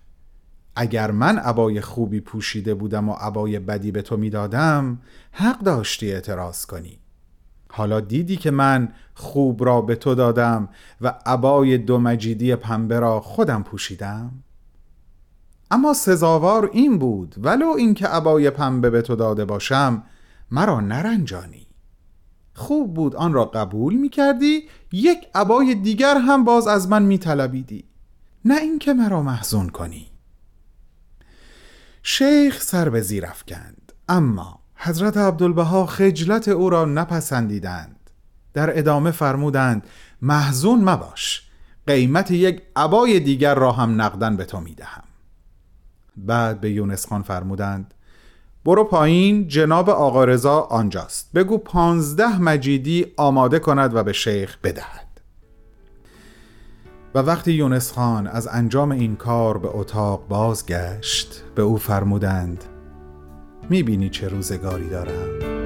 اگر 0.75 1.11
من 1.11 1.37
عبای 1.37 1.81
خوبی 1.81 2.19
پوشیده 2.19 2.73
بودم 2.73 3.09
و 3.09 3.13
عبای 3.13 3.59
بدی 3.59 3.91
به 3.91 4.01
تو 4.01 4.17
می‌دادم 4.17 4.99
حق 5.31 5.59
داشتی 5.59 6.11
اعتراض 6.11 6.65
کنی. 6.65 6.99
حالا 7.71 7.99
دیدی 7.99 8.37
که 8.37 8.51
من 8.51 8.93
خوب 9.13 9.65
را 9.65 9.81
به 9.81 9.95
تو 9.95 10.15
دادم 10.15 10.69
و 11.01 11.13
عبای 11.25 11.77
دو 11.77 11.99
مجیدی 11.99 12.55
پنبه 12.55 12.99
را 12.99 13.19
خودم 13.19 13.63
پوشیدم؟ 13.63 14.31
اما 15.71 15.93
سزاوار 15.93 16.69
این 16.73 16.99
بود 16.99 17.35
ولو 17.37 17.67
اینکه 17.67 18.07
عبای 18.07 18.49
پنبه 18.49 18.89
به 18.89 19.01
تو 19.01 19.15
داده 19.15 19.45
باشم 19.45 20.03
مرا 20.51 20.79
نرنجانی. 20.79 21.67
خوب 22.53 22.93
بود 22.93 23.15
آن 23.15 23.33
را 23.33 23.45
قبول 23.45 23.93
می 23.93 24.09
کردی 24.09 24.63
یک 24.91 25.27
عبای 25.35 25.75
دیگر 25.75 26.17
هم 26.17 26.43
باز 26.43 26.67
از 26.67 26.89
من 26.89 27.03
می 27.03 27.17
طلبیدی 27.17 27.83
نه 28.45 28.57
اینکه 28.57 28.93
مرا 28.93 29.21
محزون 29.21 29.69
کنی. 29.69 30.11
شیخ 32.03 32.61
سر 32.61 32.89
به 32.89 33.01
زیر 33.01 33.25
افکند 33.25 33.93
اما 34.09 34.59
حضرت 34.75 35.17
عبدالبها 35.17 35.85
خجلت 35.85 36.47
او 36.47 36.69
را 36.69 36.85
نپسندیدند. 36.85 38.09
در 38.53 38.79
ادامه 38.79 39.11
فرمودند 39.11 39.87
محزون 40.21 40.89
مباش 40.89 41.49
قیمت 41.87 42.31
یک 42.31 42.61
عبای 42.75 43.19
دیگر 43.19 43.55
را 43.55 43.71
هم 43.71 44.01
نقدن 44.01 44.37
به 44.37 44.45
تو 44.45 44.59
می‌دهم. 44.59 45.03
بعد 46.25 46.61
به 46.61 46.71
یونس 46.71 47.07
خان 47.07 47.21
فرمودند 47.21 47.93
برو 48.65 48.83
پایین 48.83 49.47
جناب 49.47 49.89
آقا 49.89 50.23
رضا 50.23 50.59
آنجاست. 50.59 51.33
بگو 51.33 51.57
پانزده 51.57 52.41
مجیدی 52.41 53.05
آماده 53.17 53.59
کند 53.59 53.95
و 53.95 54.03
به 54.03 54.13
شیخ 54.13 54.57
بدهد. 54.63 55.21
و 57.15 57.19
وقتی 57.19 57.51
یونس 57.51 57.91
خان 57.91 58.27
از 58.27 58.47
انجام 58.47 58.91
این 58.91 59.15
کار 59.15 59.57
به 59.57 59.69
اتاق 59.71 60.27
بازگشت 60.27 61.43
به 61.55 61.61
او 61.61 61.77
فرمودند 61.77 62.63
می‌بینی 63.69 64.09
چه 64.09 64.27
روزگاری 64.27 64.89
دارم؟ 64.89 65.58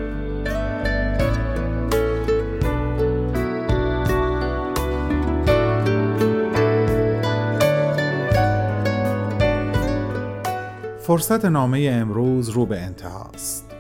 فرصت 11.03 11.45
نامه 11.45 11.89
امروز 11.91 12.49
رو 12.49 12.65
به 12.65 12.81
انتهاست 12.81 13.71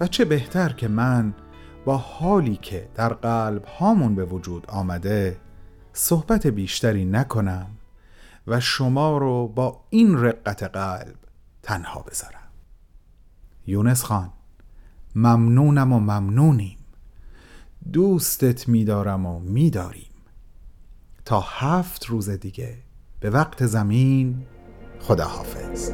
و 0.00 0.06
چه 0.06 0.24
بهتر 0.24 0.72
که 0.72 0.88
من 0.88 1.34
با 1.84 1.96
حالی 1.96 2.56
که 2.56 2.88
در 2.94 3.12
قلب 3.12 3.64
هامون 3.64 4.14
به 4.14 4.24
وجود 4.24 4.66
آمده 4.68 5.36
صحبت 5.92 6.46
بیشتری 6.46 7.04
نکنم 7.04 7.66
و 8.46 8.60
شما 8.60 9.18
رو 9.18 9.48
با 9.48 9.80
این 9.90 10.18
رقت 10.18 10.62
قلب 10.62 11.16
تنها 11.62 12.02
بذارم. 12.02 12.48
یونس 13.66 14.02
خان 14.04 14.30
ممنونم 15.14 15.92
و 15.92 16.00
ممنونیم. 16.00 16.78
دوستت 17.92 18.68
میدارم 18.68 19.26
و 19.26 19.40
میداریم. 19.40 20.12
تا 21.24 21.40
هفت 21.40 22.06
روز 22.06 22.30
دیگه 22.30 22.78
به 23.20 23.30
وقت 23.30 23.66
زمین 23.66 24.46
خداحافظ. 25.08 25.90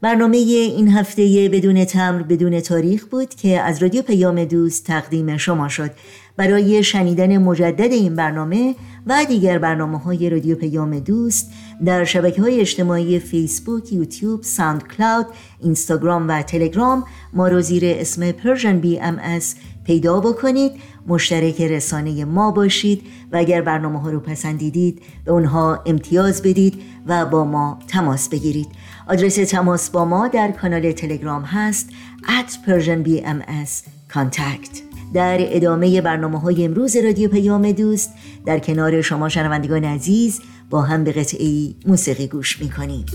برنامه 0.00 0.36
این 0.36 0.88
هفته 0.88 1.48
بدون 1.52 1.84
تمبر 1.84 2.22
بدون 2.22 2.60
تاریخ 2.60 3.06
بود 3.06 3.34
که 3.34 3.60
از 3.60 3.82
رادیو 3.82 4.02
پیام 4.02 4.44
دوست 4.44 4.86
تقدیم 4.86 5.36
شما 5.36 5.68
شد. 5.68 5.90
برای 6.36 6.82
شنیدن 6.82 7.38
مجدد 7.38 7.92
این 7.92 8.16
برنامه 8.16 8.74
و 9.06 9.24
دیگر 9.28 9.58
برنامه 9.58 9.98
های 9.98 10.30
رادیو 10.30 10.56
پیام 10.56 10.98
دوست 10.98 11.50
در 11.84 12.04
شبکه 12.04 12.42
های 12.42 12.60
اجتماعی 12.60 13.18
فیسبوک، 13.18 13.92
یوتیوب، 13.92 14.42
SoundCloud، 14.42 15.26
اینستاگرام 15.60 16.28
و 16.28 16.42
تلگرام 16.42 17.04
ما 17.32 17.48
رو 17.48 17.60
زیر 17.60 17.82
اسم 17.86 18.32
Persian 18.32 18.78
BM 18.78 19.40
پیدا 19.84 20.20
بکنید. 20.20 20.72
مشترک 21.06 21.60
رسانه 21.60 22.24
ما 22.24 22.50
باشید 22.50 23.02
و 23.32 23.36
اگر 23.36 23.62
برنامه 23.62 24.00
ها 24.00 24.10
رو 24.10 24.20
پسندیدید 24.20 25.02
به 25.24 25.32
اونها 25.32 25.82
امتیاز 25.86 26.42
بدید 26.42 26.82
و 27.06 27.26
با 27.26 27.44
ما 27.44 27.78
تماس 27.88 28.28
بگیرید. 28.28 28.68
آدرس 29.08 29.34
تماس 29.34 29.90
با 29.90 30.04
ما 30.04 30.28
در 30.28 30.50
کانال 30.50 30.92
تلگرام 30.92 31.42
هست 31.42 31.88
at 32.22 32.68
Persian 32.68 33.08
BMS 33.08 33.70
contact. 34.14 34.88
در 35.14 35.38
ادامه 35.40 36.00
برنامه 36.00 36.40
های 36.40 36.64
امروز 36.64 36.96
رادیو 36.96 37.30
پیام 37.30 37.72
دوست 37.72 38.14
در 38.46 38.58
کنار 38.58 39.02
شما 39.02 39.28
شنوندگان 39.28 39.84
عزیز 39.84 40.40
با 40.70 40.82
هم 40.82 41.04
به 41.04 41.12
قطعی 41.12 41.76
موسیقی 41.86 42.26
گوش 42.26 42.60
می‌کنیم. 42.60 43.06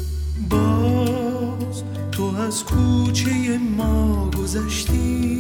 باز 0.50 1.84
تو 2.12 2.24
از 2.24 2.63
کوچه 2.63 3.58
ما 3.78 4.30
گذشتی. 4.30 5.39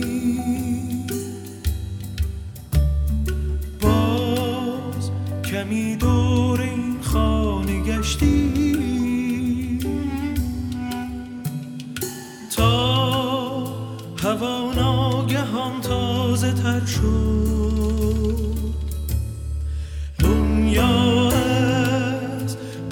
باز 3.81 5.11
کمی 5.51 5.95
دور 5.95 6.61
این 6.61 6.95
خانه 7.01 7.81
گشتی. 7.81 8.53
تا 12.55 13.63
هوا 14.17 14.73
ناگهان 14.73 15.81
تازه 15.81 16.53
تر 16.53 16.85
شد. 16.85 18.13
دنیا 20.19 21.42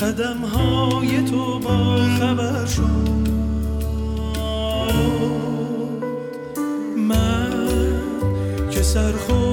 قدم 0.02 0.38
های 0.38 1.22
تو 1.22 1.60
با 1.60 1.98
خبر 2.20 2.66
شد. 2.66 3.32
من 6.98 7.52
که 8.72 8.82
سرخورده 8.82 9.51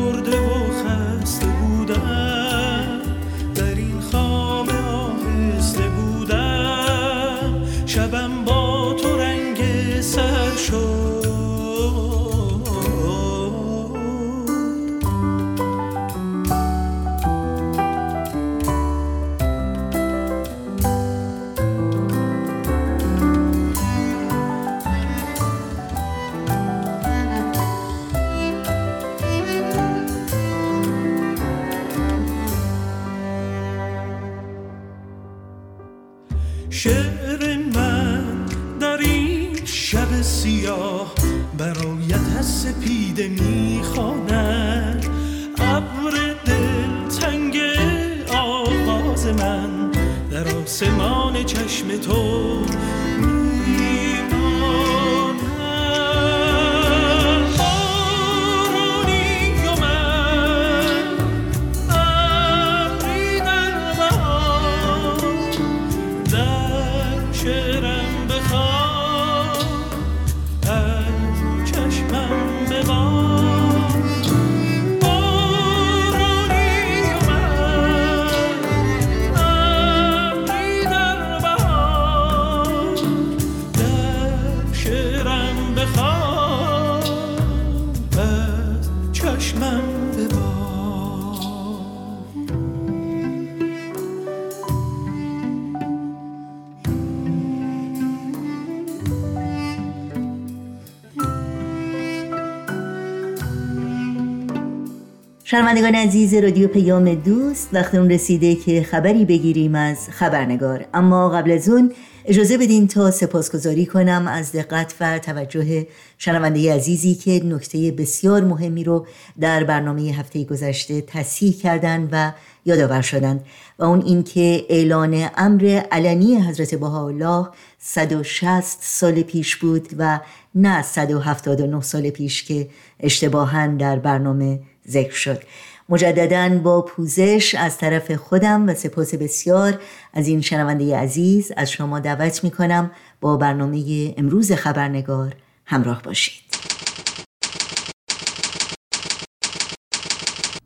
شنوندگان 105.50 105.94
عزیز 105.94 106.34
رادیو 106.34 106.68
پیام 106.68 107.14
دوست 107.14 107.68
وقت 107.72 107.94
اون 107.94 108.10
رسیده 108.10 108.54
که 108.54 108.82
خبری 108.82 109.24
بگیریم 109.24 109.74
از 109.74 110.08
خبرنگار. 110.10 110.84
اما 110.94 111.30
قبل 111.30 111.50
از 111.50 111.68
اون 111.68 111.92
اجازه 112.24 112.58
بدین 112.58 112.88
تا 112.88 113.10
سپاسگزاری 113.10 113.86
کنم 113.86 114.26
از 114.28 114.52
دقت 114.52 114.94
و 115.00 115.18
توجه 115.18 115.86
شنونده 116.18 116.74
عزیزی 116.74 117.14
که 117.14 117.40
نکته 117.44 117.90
بسیار 117.90 118.44
مهمی 118.44 118.84
رو 118.84 119.06
در 119.40 119.64
برنامه 119.64 120.02
هفته 120.02 120.44
گذشته 120.44 121.00
تصحیح 121.00 121.52
کردند 121.52 122.08
و 122.12 122.32
یادآور 122.64 123.02
شدند 123.02 123.44
و 123.78 123.84
اون 123.84 124.02
اینکه 124.02 124.66
اعلان 124.68 125.30
امر 125.36 125.82
علنی 125.92 126.36
حضرت 126.36 126.74
بهاءالله 126.74 127.48
160 127.78 128.62
سال 128.80 129.22
پیش 129.22 129.56
بود 129.56 129.88
و 129.98 130.20
نه 130.54 130.82
179 130.82 131.80
سال 131.80 132.10
پیش 132.10 132.44
که 132.44 132.68
اشتباها 133.00 133.66
در 133.66 133.98
برنامه 133.98 134.60
ذکر 134.88 135.14
شد. 135.14 135.42
مجددا 135.88 136.48
با 136.48 136.82
پوزش 136.82 137.54
از 137.58 137.78
طرف 137.78 138.12
خودم 138.12 138.68
و 138.68 138.74
سپاس 138.74 139.14
بسیار 139.14 139.80
از 140.14 140.28
این 140.28 140.40
شنونده 140.40 140.96
عزیز 140.96 141.52
از 141.56 141.70
شما 141.70 142.00
دعوت 142.00 142.44
می 142.44 142.50
کنم 142.50 142.90
با 143.20 143.36
برنامه 143.36 144.14
امروز 144.16 144.52
خبرنگار 144.52 145.34
همراه 145.66 146.02
باشید. 146.02 146.42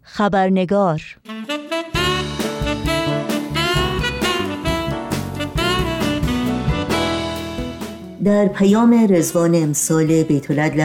خبرنگار 0.02 1.02
در 8.24 8.48
پیام 8.48 9.06
رزوان 9.10 9.54
امسال 9.54 10.22
بیت 10.22 10.50
العدل 10.50 10.80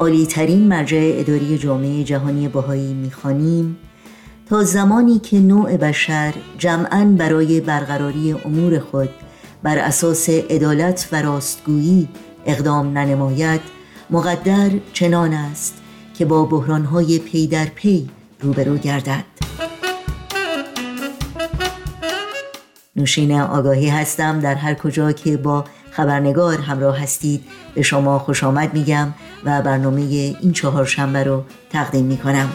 اعظم 0.00 0.12
عالی 0.12 0.26
ترین 0.26 0.68
مرجع 0.68 1.12
اداری 1.14 1.58
جامعه 1.58 2.04
جهانی 2.04 2.48
بهایی 2.48 2.94
می‌خوانیم 2.94 3.76
تا 4.48 4.64
زمانی 4.64 5.18
که 5.18 5.38
نوع 5.38 5.76
بشر 5.76 6.34
جمعا 6.58 7.14
برای 7.18 7.60
برقراری 7.60 8.32
امور 8.32 8.78
خود 8.78 9.08
بر 9.62 9.78
اساس 9.78 10.28
عدالت 10.28 11.08
و 11.12 11.22
راستگویی 11.22 12.08
اقدام 12.46 12.98
ننماید 12.98 13.60
مقدر 14.10 14.70
چنان 14.92 15.32
است 15.32 15.74
که 16.14 16.24
با 16.24 16.44
بحرانهای 16.44 17.18
پی 17.18 17.46
در 17.46 17.66
پی 17.74 18.08
روبرو 18.40 18.76
گردد. 18.76 19.24
نوشین 22.96 23.40
آگاهی 23.40 23.88
هستم 23.88 24.40
در 24.40 24.54
هر 24.54 24.74
کجا 24.74 25.12
که 25.12 25.36
با 25.36 25.64
خبرنگار 25.90 26.58
همراه 26.58 26.98
هستید. 26.98 27.44
به 27.74 27.82
شما 27.82 28.18
خوش 28.18 28.44
آمد 28.44 28.74
میگم 28.74 29.14
و 29.44 29.62
برنامه 29.62 30.00
این 30.40 30.52
چهار 30.52 30.84
شنبه 30.84 31.24
رو 31.24 31.44
تقدیم 31.70 32.04
می‌کنم. 32.04 32.52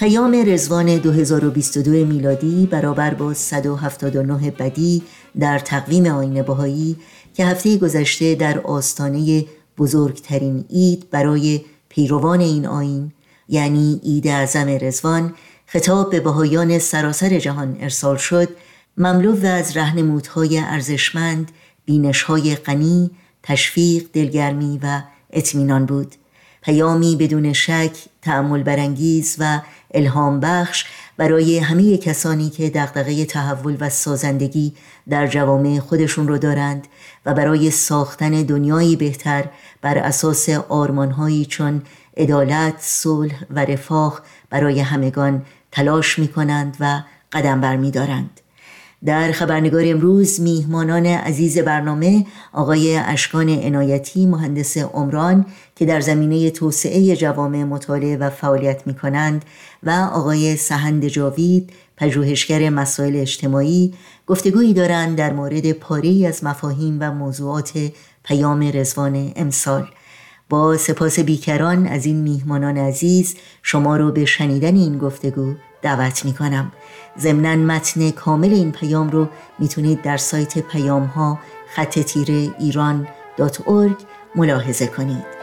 پیام 0.00 0.36
رزوان 0.46 0.96
2022 0.96 1.90
میلادی 1.90 2.68
برابر 2.70 3.14
با 3.14 3.34
179 3.34 4.50
بدی 4.50 5.02
در 5.40 5.58
تقویم 5.58 6.06
آین 6.06 6.42
بهایی 6.42 6.96
که 7.34 7.46
هفته 7.46 7.76
گذشته 7.76 8.34
در 8.34 8.60
آستانه 8.60 9.44
بزرگترین 9.78 10.64
عید 10.70 11.10
برای 11.10 11.60
پیروان 11.88 12.40
این 12.40 12.66
آین 12.66 13.12
یعنی 13.48 14.00
عید 14.04 14.28
اعظم 14.28 14.78
رزوان 14.80 15.34
خطاب 15.72 16.10
به 16.10 16.20
بهایان 16.20 16.78
سراسر 16.78 17.38
جهان 17.38 17.76
ارسال 17.80 18.16
شد 18.16 18.48
مملو 18.96 19.46
از 19.46 19.76
رهنمودهای 19.76 20.58
ارزشمند 20.58 21.50
بینشهای 21.84 22.56
غنی 22.56 23.10
تشویق 23.42 24.06
دلگرمی 24.12 24.80
و 24.82 25.02
اطمینان 25.32 25.86
بود. 25.86 26.14
پیامی 26.62 27.16
بدون 27.16 27.52
شک 27.52 27.90
تعمل 28.22 28.62
برانگیز 28.62 29.36
و 29.38 29.60
الهام 29.94 30.40
بخش 30.40 30.84
برای 31.16 31.58
همه 31.58 31.98
کسانی 31.98 32.50
که 32.50 32.70
دغدغه 32.70 33.24
تحول 33.24 33.76
و 33.80 33.88
سازندگی 33.88 34.72
در 35.08 35.26
جوامع 35.26 35.78
خودشون 35.78 36.28
رو 36.28 36.38
دارند 36.38 36.86
و 37.26 37.34
برای 37.34 37.70
ساختن 37.70 38.42
دنیایی 38.42 38.96
بهتر 38.96 39.44
بر 39.82 39.98
اساس 39.98 40.48
آرمانهایی 40.48 41.44
چون 41.44 41.82
عدالت، 42.16 42.74
صلح 42.78 43.44
و 43.50 43.64
رفاه 43.64 44.20
برای 44.50 44.80
همگان 44.80 45.42
تلاش 45.72 46.18
می 46.18 46.28
کنند 46.28 46.76
و 46.80 47.02
قدم 47.32 47.60
بر 47.60 47.76
می 47.76 47.90
دارند. 47.90 48.40
در 49.04 49.32
خبرنگار 49.32 49.82
امروز 49.86 50.40
میهمانان 50.40 51.06
عزیز 51.06 51.58
برنامه 51.58 52.26
آقای 52.52 52.96
اشکان 52.96 53.48
عنایتی 53.48 54.26
مهندس 54.26 54.78
عمران 54.78 55.46
که 55.76 55.86
در 55.86 56.00
زمینه 56.00 56.50
توسعه 56.50 57.16
جوامع 57.16 57.64
مطالعه 57.64 58.16
و 58.16 58.30
فعالیت 58.30 58.86
می 58.86 58.94
کنند 58.94 59.44
و 59.82 59.90
آقای 59.90 60.56
سهند 60.56 61.06
جاوید 61.06 61.72
پژوهشگر 61.96 62.70
مسائل 62.70 63.16
اجتماعی 63.16 63.94
گفتگویی 64.26 64.74
دارند 64.74 65.18
در 65.18 65.32
مورد 65.32 65.72
پاره 65.72 66.26
از 66.26 66.44
مفاهیم 66.44 66.96
و 67.00 67.12
موضوعات 67.12 67.72
پیام 68.24 68.70
رزوان 68.74 69.32
امسال 69.36 69.88
با 70.50 70.76
سپاس 70.76 71.20
بیکران 71.20 71.86
از 71.86 72.06
این 72.06 72.16
میهمانان 72.16 72.78
عزیز 72.78 73.36
شما 73.62 73.96
رو 73.96 74.12
به 74.12 74.24
شنیدن 74.24 74.76
این 74.76 74.98
گفتگو 74.98 75.54
دعوت 75.82 76.24
می 76.24 76.32
کنم 76.32 76.72
ضمنا 77.18 77.56
متن 77.56 78.10
کامل 78.10 78.52
این 78.54 78.72
پیام 78.72 79.10
رو 79.10 79.28
می‌تونید 79.58 80.02
در 80.02 80.16
سایت 80.16 80.58
پیام 80.58 81.04
ها 81.04 81.38
خط 81.74 81.98
تیره 81.98 82.48
ایران 82.58 83.08
ملاحظه 84.34 84.86
کنید. 84.86 85.39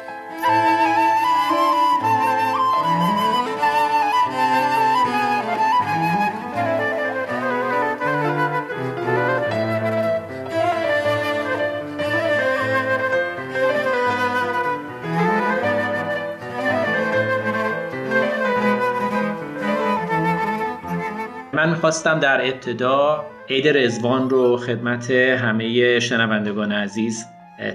می‌خواستم 21.87 22.19
در 22.19 22.41
ابتدا 22.41 23.25
عید 23.49 23.67
رزوان 23.67 24.29
رو 24.29 24.57
خدمت 24.57 25.11
همه 25.11 25.99
شنوندگان 25.99 26.71
عزیز 26.71 27.25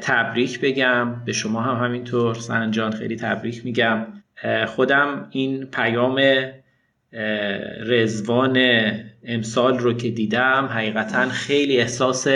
تبریک 0.01 0.61
بگم. 0.61 1.25
به 1.25 1.33
شما 1.33 1.63
هم 1.63 1.85
همینطور. 1.85 2.35
سنجان 2.35 2.93
خیلی 2.93 3.17
تبریک 3.17 3.65
میگم. 3.65 4.07
خودم 4.67 5.27
این 5.31 5.67
پیام 5.67 6.23
رزوان 7.87 8.59
امسال 9.25 9.79
رو 9.79 9.93
که 9.93 10.11
دیدم 10.11 10.69
حقیقتا 10.73 11.29
خیلی 11.29 11.79
احساس 11.79 12.27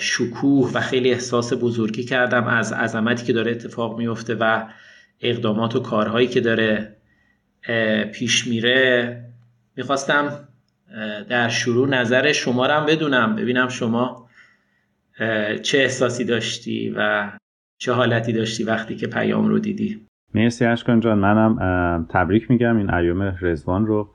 شکوه 0.00 0.70
و 0.74 0.80
خیلی 0.80 1.10
احساس 1.10 1.52
بزرگی 1.52 2.04
کردم 2.04 2.44
از 2.44 2.72
عظمتی 2.72 3.24
که 3.24 3.32
داره 3.32 3.50
اتفاق 3.50 3.98
میفته 3.98 4.34
و 4.34 4.64
اقدامات 5.20 5.76
و 5.76 5.80
کارهایی 5.80 6.26
که 6.26 6.40
داره 6.40 6.96
پیش 8.12 8.46
میره. 8.46 9.18
می‌خواستم 9.76 10.48
در 11.28 11.48
شروع 11.48 11.88
نظر 11.88 12.32
شما 12.32 12.66
رو 12.66 12.72
هم 12.72 12.86
بدونم. 12.86 13.36
ببینم 13.36 13.68
شما 13.68 14.28
چه 15.62 15.78
احساسی 15.78 16.24
داشتی 16.24 16.94
و 16.96 17.30
چه 17.78 17.92
حالتی 17.92 18.32
داشتی 18.32 18.64
وقتی 18.64 18.96
که 18.96 19.06
پیام 19.06 19.48
رو 19.48 19.58
دیدی. 19.58 20.00
مرسی 20.34 20.64
اشکان 20.64 21.00
جان. 21.00 21.18
منم 21.18 22.06
تبریک 22.10 22.50
میگم. 22.50 22.76
این 22.76 22.94
ایام 22.94 23.36
رزوان 23.40 23.86
رو 23.86 24.08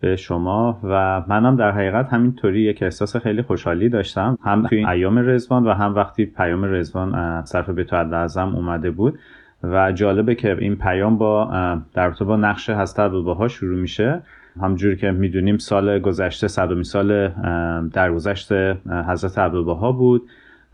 به 0.00 0.16
شما 0.16 0.80
و 0.84 1.24
منم 1.28 1.56
در 1.56 1.70
حقیقت 1.70 2.08
همینطوری 2.12 2.62
یک 2.62 2.82
احساس 2.82 3.16
خیلی 3.16 3.42
خوشحالی 3.42 3.88
داشتم. 3.88 4.38
هم 4.44 4.66
توی 4.66 4.86
ایام 4.86 5.18
رزوان 5.18 5.66
و 5.66 5.72
هم 5.72 5.94
وقتی 5.94 6.26
پیام 6.26 6.64
رزوان 6.64 7.42
صرف 7.44 7.70
به 7.70 7.84
تو 7.84 7.96
اومده 8.38 8.90
بود. 8.90 9.18
و 9.62 9.92
جالبه 9.92 10.34
که 10.34 10.56
این 10.60 10.76
پیام 10.76 11.18
با 11.18 11.50
در 11.94 12.10
با 12.10 12.36
نقش 12.36 12.70
هسته 12.70 13.02
ها 13.02 13.48
شروع 13.48 13.78
میشه. 13.78 14.22
همجوری 14.60 14.96
که 14.96 15.10
می‌دونیم 15.10 15.58
سال 15.58 15.98
گذشته 15.98 16.48
صدومی 16.48 16.84
سال 16.84 17.28
درگذشت 17.88 18.52
حضرت 19.08 19.38
عبدالبها 19.38 19.92
بود 19.92 20.22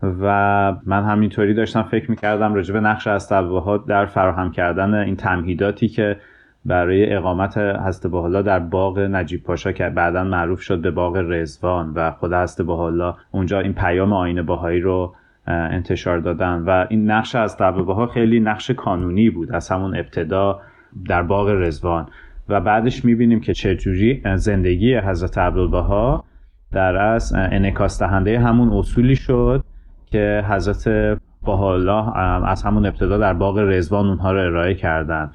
و 0.03 0.75
من 0.85 1.03
همینطوری 1.03 1.53
داشتم 1.53 1.83
فکر 1.83 2.11
می‌کردم 2.11 2.53
راجع 2.53 2.73
به 2.73 2.79
نقش 2.79 3.07
حضرت 3.07 3.31
عبدالبها 3.31 3.77
در 3.77 4.05
فراهم 4.05 4.51
کردن 4.51 4.93
این 4.93 5.15
تمهیداتی 5.15 5.87
که 5.87 6.17
برای 6.65 7.15
اقامت 7.15 7.57
حضرت 7.57 8.11
بحالا 8.11 8.41
در 8.41 8.59
باغ 8.59 8.99
نجیب 8.99 9.43
پاشا 9.43 9.71
که 9.71 9.89
بعدا 9.89 10.23
معروف 10.23 10.61
شد 10.61 10.81
به 10.81 10.91
باغ 10.91 11.17
رزوان 11.17 11.93
و 11.95 12.11
خود 12.11 12.33
حضرت 12.33 12.67
بحالا 12.67 13.15
اونجا 13.31 13.59
این 13.59 13.73
پیام 13.73 14.13
آین 14.13 14.41
باهایی 14.41 14.81
رو 14.81 15.15
انتشار 15.47 16.19
دادن 16.19 16.63
و 16.67 16.85
این 16.89 17.11
نقش 17.11 17.35
از 17.35 17.55
ها 17.61 18.07
خیلی 18.07 18.39
نقش 18.39 18.71
کانونی 18.71 19.29
بود 19.29 19.51
از 19.51 19.69
همون 19.69 19.95
ابتدا 19.97 20.61
در 21.07 21.23
باغ 21.23 21.49
رزوان 21.49 22.07
و 22.49 22.61
بعدش 22.61 23.05
می‌بینیم 23.05 23.39
که 23.39 23.53
چجوری 23.53 24.21
زندگی 24.35 24.95
حضرت 24.95 25.37
عبدالبها 25.37 26.23
در 26.71 26.95
از 26.95 27.33
انکاس 27.35 27.99
دهنده 27.99 28.39
همون 28.39 28.69
اصولی 28.69 29.15
شد 29.15 29.63
که 30.05 30.43
حضرت 30.49 31.17
بحالا 31.45 32.11
از 32.41 32.63
همون 32.63 32.85
ابتدا 32.85 33.17
در 33.17 33.33
باغ 33.33 33.57
رزوان 33.57 34.07
اونها 34.07 34.31
رو 34.31 34.39
ارائه 34.39 34.73
کردن. 34.73 35.31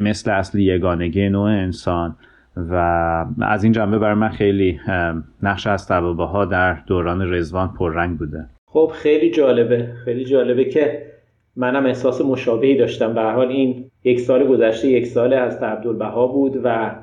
مثل 0.00 0.30
اصلی 0.30 0.62
یگانگی 0.62 1.28
نوع 1.28 1.50
انسان. 1.50 2.16
و 2.56 2.74
از 3.42 3.64
این 3.64 3.72
جنبه 3.72 3.98
برای 3.98 4.14
من 4.14 4.28
خیلی 4.28 4.80
نقش 5.42 5.66
از 5.66 5.90
ها 5.90 6.44
در 6.44 6.74
دوران 6.86 7.32
رزوان 7.34 7.74
پررنگ 7.78 8.18
بوده. 8.18 8.46
خب 8.66 8.92
خیلی 8.94 9.30
جالبه. 9.30 9.92
خیلی 10.04 10.24
جالبه 10.24 10.64
که 10.64 11.02
منم 11.56 11.86
احساس 11.86 12.20
مشابهی 12.20 12.76
داشتم. 12.76 13.14
به 13.14 13.22
حال 13.22 13.48
این 13.48 13.84
یک 14.04 14.20
سال 14.20 14.46
گذشته 14.46 14.88
یک 14.88 15.06
سال 15.06 15.32
از 15.32 15.62
عبدالبها 15.62 16.26
بود 16.26 16.60
و 16.64 16.94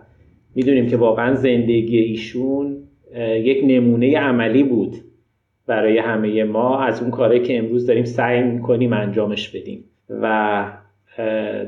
می‌دونیم 0.55 0.87
که 0.87 0.97
واقعا 0.97 1.33
زندگی 1.33 1.97
ایشون 1.97 2.77
یک 3.19 3.63
نمونه 3.67 4.17
عملی 4.17 4.63
بود 4.63 4.95
برای 5.67 5.97
همه 5.97 6.43
ما. 6.43 6.79
از 6.79 7.01
اون 7.01 7.11
کاری 7.11 7.39
که 7.39 7.57
امروز 7.57 7.87
داریم 7.87 8.03
سعی 8.03 8.43
می‌کنیم 8.43 8.93
انجامش 8.93 9.49
بدیم 9.49 9.83
و 10.09 10.65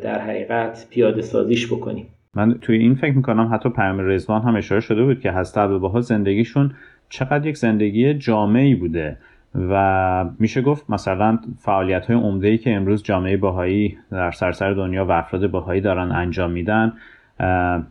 در 0.02 0.20
حقیقت 0.20 0.88
پیاده 0.90 1.22
سازیش 1.22 1.74
بکنیم. 1.74 2.08
من 2.36 2.58
توی 2.62 2.78
این 2.78 2.96
فکر 2.96 3.14
می‌کنم 3.14 3.50
حتی 3.54 3.70
پیام 3.70 4.10
رزوان 4.10 4.42
هم 4.42 4.56
اشاره 4.56 4.82
شده 4.82 5.04
بود 5.04 5.20
که 5.20 5.32
هست 5.32 5.58
عبدالبها 5.58 6.02
زندگیشون 6.02 6.72
چقدر 7.10 7.48
یک 7.48 7.58
زندگی 7.58 8.14
جامعی 8.14 8.76
بوده. 8.76 9.18
و 9.70 10.26
میشه 10.40 10.62
گفت 10.62 10.90
مثلا 10.90 11.40
فعالیت 11.60 12.12
های 12.12 12.48
ای 12.48 12.58
که 12.58 12.76
امروز 12.76 13.04
جامعه 13.04 13.38
باهایی 13.38 13.98
در 14.12 14.32
سرسر 14.32 14.74
دنیا 14.74 15.06
و 15.06 15.12
افراد 15.12 15.52
باهایی 15.52 15.82
دارن 15.82 16.12
انجام 16.12 16.52
میدن 16.52 16.94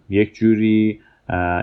یک 0.08 0.34
جوری 0.34 1.00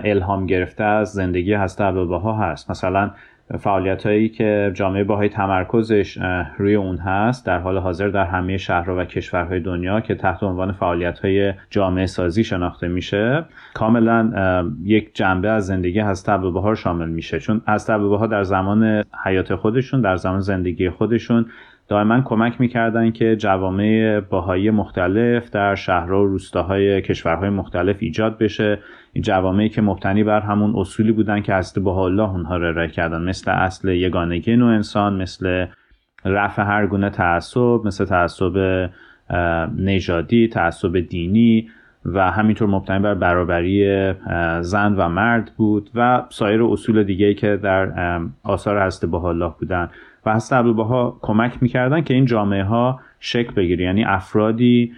الهام 0.04 0.46
گرفته 0.46 0.84
از 0.84 1.12
زندگی 1.12 1.52
هسته 1.54 1.84
عبدالبها 1.84 2.36
هست. 2.36 2.70
مثلا 2.70 3.10
فعالیت 3.58 4.06
هایی 4.06 4.28
که 4.28 4.70
جامعه 4.74 5.04
باهایی 5.04 5.30
تمرکزش 5.30 6.18
روی 6.58 6.74
اون 6.74 6.96
هست 6.96 7.46
در 7.46 7.58
حال 7.58 7.78
حاضر 7.78 8.08
در 8.08 8.24
همه 8.24 8.56
شهرها 8.56 8.96
و 8.98 9.04
کشورهای 9.04 9.60
دنیا 9.60 10.00
که 10.00 10.14
تحت 10.14 10.42
عنوان 10.42 10.72
فعالیت 10.72 11.18
های 11.18 11.52
جامعه 11.70 12.06
سازی 12.06 12.44
شناخته 12.44 12.88
میشه 12.88 13.44
کاملا 13.74 14.32
یک 14.84 15.14
جنبه 15.14 15.48
از 15.48 15.66
زندگی 15.66 16.00
از 16.00 16.28
عبدالبها 16.28 16.74
شامل 16.74 17.08
میشه. 17.08 17.40
چون 17.40 17.62
از 17.66 17.90
عبدالبها 17.90 18.26
در 18.26 18.42
زمان 18.42 19.04
حیات 19.24 19.54
خودشون 19.54 20.00
در 20.00 20.16
زمان 20.16 20.40
زندگی 20.40 20.90
خودشون 20.90 21.46
دائما 21.88 22.20
کمک 22.20 22.60
می‌کردن 22.60 23.10
که 23.10 23.36
جوامع 23.36 24.20
باهایی 24.20 24.70
مختلف 24.70 25.50
در 25.50 25.74
شهرها 25.74 26.22
و 26.22 26.26
روستاهای 26.26 27.02
کشورهای 27.02 27.50
مختلف 27.50 27.96
ایجاد 28.00 28.38
بشه. 28.38 28.78
این 29.12 29.22
جوامعی 29.22 29.68
که 29.68 29.82
مبتنی 29.82 30.24
بر 30.24 30.40
همون 30.40 30.72
اصولی 30.76 31.12
بودن 31.12 31.42
که 31.42 31.54
حضرت 31.54 31.86
الله 31.86 32.30
اونها 32.30 32.56
رو 32.56 32.66
ارائه 32.66 32.88
کردن 32.88 33.22
مثل 33.22 33.50
اصل 33.50 33.88
یگانگی 33.88 34.56
نوع 34.56 34.74
انسان 34.74 35.22
مثل 35.22 35.66
رفع 36.24 36.62
هر 36.62 36.86
گونه 36.86 37.10
تعصب 37.10 37.80
مثل 37.84 38.04
تعصب 38.04 38.88
نژادی 39.78 40.48
تعصب 40.48 40.98
دینی 40.98 41.68
و 42.04 42.30
همینطور 42.30 42.68
مبتنی 42.68 42.98
بر 42.98 43.14
برابری 43.14 44.12
زن 44.60 44.94
و 44.96 45.08
مرد 45.08 45.50
بود 45.56 45.90
و 45.94 46.24
سایر 46.28 46.62
اصول 46.62 47.04
دیگه 47.04 47.34
که 47.34 47.56
در 47.56 48.20
آثار 48.42 48.86
حضرت 48.86 49.14
الله 49.14 49.52
بودن. 49.60 49.90
و 50.26 50.34
حضرت 50.34 50.52
عبدالبها 50.52 51.18
کمک 51.22 51.62
می‌کردن 51.62 52.00
که 52.00 52.14
این 52.14 52.24
جامعه 52.24 52.64
ها 52.64 53.00
شکل 53.20 53.54
بگیره 53.54 53.84
یعنی 53.84 54.04
افرادی 54.04 54.92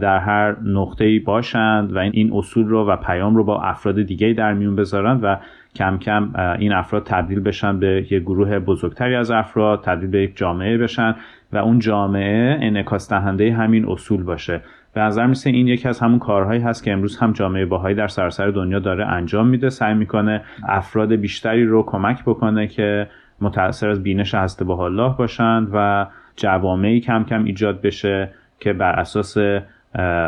در 0.00 0.18
هر 0.18 0.56
نقطه 0.64 1.20
باشند 1.20 1.96
و 1.96 1.98
این 1.98 2.32
اصول 2.34 2.66
رو 2.66 2.86
و 2.86 2.96
پیام 2.96 3.36
رو 3.36 3.44
با 3.44 3.62
افراد 3.62 4.02
دیگه 4.02 4.32
در 4.32 4.54
میون 4.54 4.76
بذارند 4.76 5.20
و 5.24 5.36
کم 5.76 5.98
کم 5.98 6.32
این 6.58 6.72
افراد 6.72 7.04
تبدیل 7.04 7.40
بشن 7.40 7.78
به 7.78 8.06
یک 8.10 8.22
گروه 8.22 8.58
بزرگتری 8.58 9.14
از 9.14 9.30
افراد 9.30 9.82
تبدیل 9.82 10.10
به 10.10 10.22
یک 10.22 10.36
جامعه 10.36 10.78
بشن 10.78 11.14
و 11.52 11.56
اون 11.58 11.78
جامعه 11.78 12.58
انعکاس 12.62 13.10
دهنده 13.10 13.52
همین 13.52 13.86
اصول 13.88 14.22
باشه. 14.22 14.60
به 14.94 15.00
نظر 15.00 15.26
میسه 15.26 15.50
این 15.50 15.68
یکی 15.68 15.88
از 15.88 16.00
همون 16.00 16.18
کارهایی 16.18 16.60
هست 16.60 16.84
که 16.84 16.92
امروز 16.92 17.18
هم 17.18 17.32
جامعه 17.32 17.66
باهایی 17.66 17.96
در 17.96 18.08
سراسر 18.08 18.50
دنیا 18.50 18.78
داره 18.78 19.06
انجام 19.06 19.46
میده. 19.46 19.70
سعی 19.70 19.94
می‌کنه 19.94 20.42
افراد 20.68 21.12
بیشتری 21.12 21.64
رو 21.64 21.82
کمک 21.82 22.22
بکنه 22.22 22.66
که 22.66 23.08
متأثر 23.40 23.88
از 23.88 24.02
بینش 24.02 24.34
هسته 24.34 24.64
با 24.64 24.84
الله 24.84 25.14
باشند 25.18 25.68
و 25.72 26.06
جوامعی 26.36 27.00
کم 27.00 27.24
کم 27.24 27.44
ایجاد 27.44 27.80
بشه. 27.80 28.30
که 28.60 28.72
بر 28.72 29.00
اساس 29.00 29.36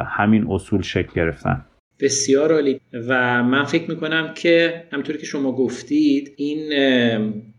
همین 0.06 0.46
اصول 0.50 0.82
شکل 0.82 1.12
گرفتن. 1.16 1.64
بسیار 2.00 2.52
عالی. 2.52 2.80
و 3.08 3.42
من 3.42 3.64
فکر 3.64 3.90
می‌کنم 3.90 4.34
که 4.34 4.84
همطوری 4.92 5.18
که 5.18 5.26
شما 5.26 5.52
گفتید 5.52 6.32
این 6.36 6.72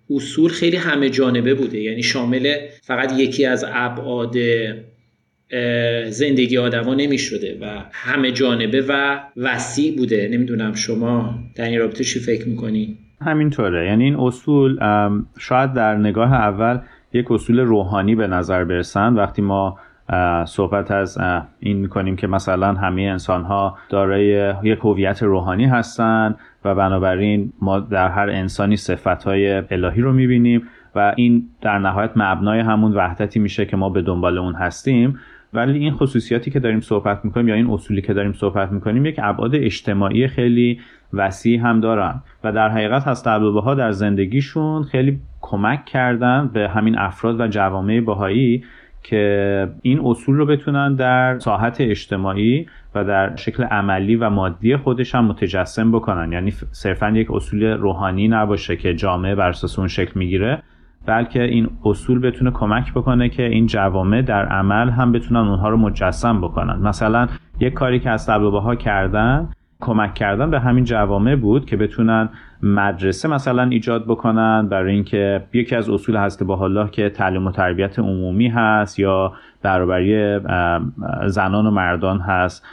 اصول 0.09 0.51
خیلی 0.51 0.77
همه 0.77 1.09
جانبه 1.09 1.53
بوده. 1.53 1.79
یعنی 1.79 2.03
شامل 2.03 2.55
فقط 2.83 3.19
یکی 3.19 3.45
از 3.45 3.65
ابعاد 3.73 4.35
زندگی 6.09 6.57
آدما 6.57 6.93
نمی‌شده 6.93 7.57
و 7.61 7.85
همه 7.91 8.31
جانبه 8.31 8.85
و 8.89 9.19
وسیع 9.37 9.97
بوده. 9.97 10.29
نمی‌دونم 10.31 10.73
شما 10.73 11.35
در 11.55 11.65
این 11.65 11.79
رابطه 11.79 12.03
چی 12.03 12.19
فکر 12.19 12.47
می‌کنی؟ 12.47 12.97
همینطوره. 13.21 13.87
یعنی 13.87 14.03
این 14.03 14.15
اصول 14.15 14.79
شاید 15.39 15.73
در 15.73 15.95
نگاه 15.95 16.33
اول 16.33 16.79
یک 17.13 17.31
اصول 17.31 17.59
روحانی 17.59 18.15
به 18.15 18.27
نظر 18.27 18.63
برسند 18.63 19.17
وقتی 19.17 19.41
ما 19.41 19.79
صحبت 20.45 20.91
از 20.91 21.17
این 21.59 21.77
می‌کنیم 21.77 22.15
که 22.15 22.27
مثلا 22.27 22.73
همه 22.73 23.01
انسان 23.01 23.43
ها 23.43 23.77
دارای 23.89 24.53
یک 24.63 24.79
هویت 24.79 25.23
روحانی 25.23 25.65
هستند 25.65 26.35
و 26.65 26.75
بنابراین 26.75 27.53
ما 27.61 27.79
در 27.79 28.09
هر 28.09 28.29
انسانی 28.29 28.77
صفت 28.77 29.23
های 29.23 29.63
الهی 29.71 30.01
رو 30.01 30.13
می‌بینیم 30.13 30.63
و 30.95 31.13
این 31.17 31.49
در 31.61 31.79
نهایت 31.79 32.11
مبنای 32.15 32.59
همون 32.59 32.93
وحدتی 32.93 33.39
میشه 33.39 33.65
که 33.65 33.77
ما 33.77 33.89
به 33.89 34.01
دنبال 34.01 34.37
اون 34.37 34.53
هستیم. 34.53 35.19
ولی 35.53 35.79
این 35.79 35.93
خصوصیاتی 35.93 36.51
که 36.51 36.59
داریم 36.59 36.79
صحبت 36.79 37.25
می‌کنیم 37.25 37.47
یا 37.47 37.55
این 37.55 37.69
اصولی 37.69 38.01
که 38.01 38.13
داریم 38.13 38.33
صحبت 38.33 38.71
می‌کنیم 38.71 39.05
یک 39.05 39.19
ابعاد 39.23 39.55
اجتماعی 39.55 40.27
خیلی 40.27 40.79
وسیع 41.13 41.59
هم 41.59 41.79
دارن 41.79 42.21
و 42.43 42.51
در 42.51 42.69
حقیقت 42.69 43.07
هست 43.07 43.27
ها 43.27 43.75
در 43.75 43.91
زندگیشون 43.91 44.83
خیلی 44.83 45.19
کمک 45.41 45.85
کردن 45.85 46.49
به 46.53 46.69
همین 46.69 46.97
افراد 46.97 47.39
و 47.39 47.47
جوامع 47.47 47.99
بهایی 47.99 48.63
که 49.03 49.67
این 49.81 50.01
اصول 50.05 50.35
رو 50.35 50.45
بتونن 50.45 50.95
در 50.95 51.39
ساحت 51.39 51.81
اجتماعی 51.81 52.65
و 52.95 53.03
در 53.03 53.35
شکل 53.35 53.63
عملی 53.63 54.15
و 54.15 54.29
مادی 54.29 54.77
خودش 54.77 55.15
هم 55.15 55.25
متجسم 55.25 55.91
بکنن. 55.91 56.31
یعنی 56.31 56.51
صرفا 56.71 57.09
یک 57.09 57.31
اصول 57.31 57.63
روحانی 57.63 58.27
نباشه 58.27 58.75
که 58.75 58.93
جامعه 58.93 59.35
بر 59.35 59.49
اساس 59.49 59.79
اون 59.79 59.87
شکل 59.87 60.11
می‌گیره 60.15 60.63
بلکه 61.05 61.43
این 61.43 61.69
اصول 61.85 62.19
بتونه 62.19 62.51
کمک 62.51 62.93
بکنه 62.93 63.29
که 63.29 63.43
این 63.43 63.65
جوامع 63.65 64.21
در 64.21 64.45
عمل 64.45 64.89
هم 64.89 65.11
بتونن 65.11 65.39
اونها 65.39 65.69
رو 65.69 65.77
مجسم 65.77 66.41
بکنن. 66.41 66.79
مثلا 66.79 67.27
یک 67.59 67.73
کاری 67.73 67.99
که 67.99 68.09
از 68.09 68.29
ها 68.29 68.75
کردن 68.75 69.49
کمک 69.81 70.13
کردن 70.13 70.51
به 70.51 70.59
همین 70.59 70.83
جوامع 70.83 71.35
بود 71.35 71.65
که 71.65 71.77
بتونن 71.77 72.29
مدرسه 72.63 73.29
مثلا 73.29 73.63
ایجاد 73.63 74.05
بکنن 74.05 74.67
برای 74.67 74.93
اینکه 74.93 75.43
یکی 75.53 75.75
از 75.75 75.89
اصول 75.89 76.15
هست 76.15 76.43
با 76.43 76.63
الله 76.63 76.89
که 76.89 77.09
تعلیم 77.09 77.47
و 77.47 77.51
تربیت 77.51 77.99
عمومی 77.99 78.47
هست 78.47 78.99
یا 78.99 79.33
برابری 79.61 80.39
زنان 81.27 81.65
و 81.65 81.71
مردان 81.71 82.19
هست 82.19 82.65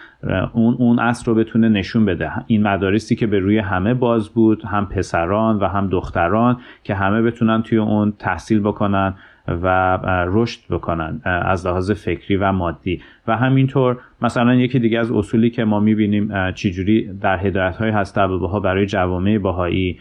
اون 0.52 0.74
اون 0.78 0.98
اصل 0.98 1.24
رو 1.24 1.34
بتونه 1.34 1.68
نشون 1.68 2.04
بده. 2.04 2.30
این 2.46 2.62
مدارسی 2.62 3.16
که 3.16 3.26
به 3.26 3.38
روی 3.38 3.58
همه 3.58 3.94
باز 3.94 4.28
بود 4.28 4.64
هم 4.64 4.86
پسران 4.86 5.58
و 5.58 5.66
هم 5.66 5.88
دختران 5.88 6.56
که 6.84 6.94
همه 6.94 7.22
بتونن 7.22 7.62
توی 7.62 7.78
اون 7.78 8.12
تحصیل 8.18 8.60
بکنن. 8.60 9.14
و 9.48 9.98
رشد 10.26 10.60
بکنن 10.70 11.20
از 11.24 11.66
لحاظ 11.66 11.90
فکری 11.90 12.36
و 12.36 12.52
مادی. 12.52 13.00
و 13.26 13.36
همینطور 13.36 13.98
مثلا 14.22 14.54
یکی 14.54 14.78
دیگه 14.78 14.98
از 14.98 15.12
اصولی 15.12 15.50
که 15.50 15.64
ما 15.64 15.80
می‌بینیم 15.80 16.52
چجوری 16.52 17.12
در 17.20 17.46
هدایت 17.46 17.76
های 17.76 17.90
هست 17.90 18.18
ها 18.18 18.60
برای 18.60 18.86
جوامع 18.86 19.38
باهایی 19.38 19.98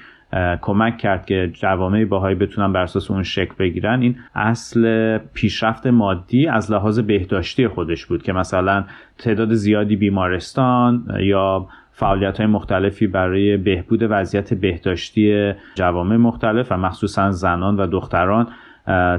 کمک 0.61 0.97
کرد 0.97 1.25
که 1.25 1.51
جوامع 1.53 2.05
باهایی 2.05 2.35
بتونن 2.35 2.73
بر 2.73 2.81
اساس 2.81 3.11
اون 3.11 3.23
شکل 3.23 3.53
بگیرن 3.59 4.01
این 4.01 4.15
اصل 4.35 5.17
پیشرفت 5.17 5.87
مادی 5.87 6.47
از 6.47 6.71
لحاظ 6.71 6.99
بهداشتی 6.99 7.67
خودش 7.67 8.05
بود 8.05 8.23
که 8.23 8.33
مثلا 8.33 8.83
تعداد 9.17 9.53
زیادی 9.53 9.95
بیمارستان 9.95 11.05
یا 11.19 11.67
فعالیت 11.91 12.37
های 12.37 12.47
مختلفی 12.47 13.07
برای 13.07 13.57
بهبود 13.57 13.99
وضعیت 14.09 14.53
بهداشتی 14.53 15.53
جوامع 15.75 16.15
مختلف 16.15 16.71
و 16.71 16.77
مخصوصا 16.77 17.31
زنان 17.31 17.77
و 17.77 17.87
دختران 17.87 18.47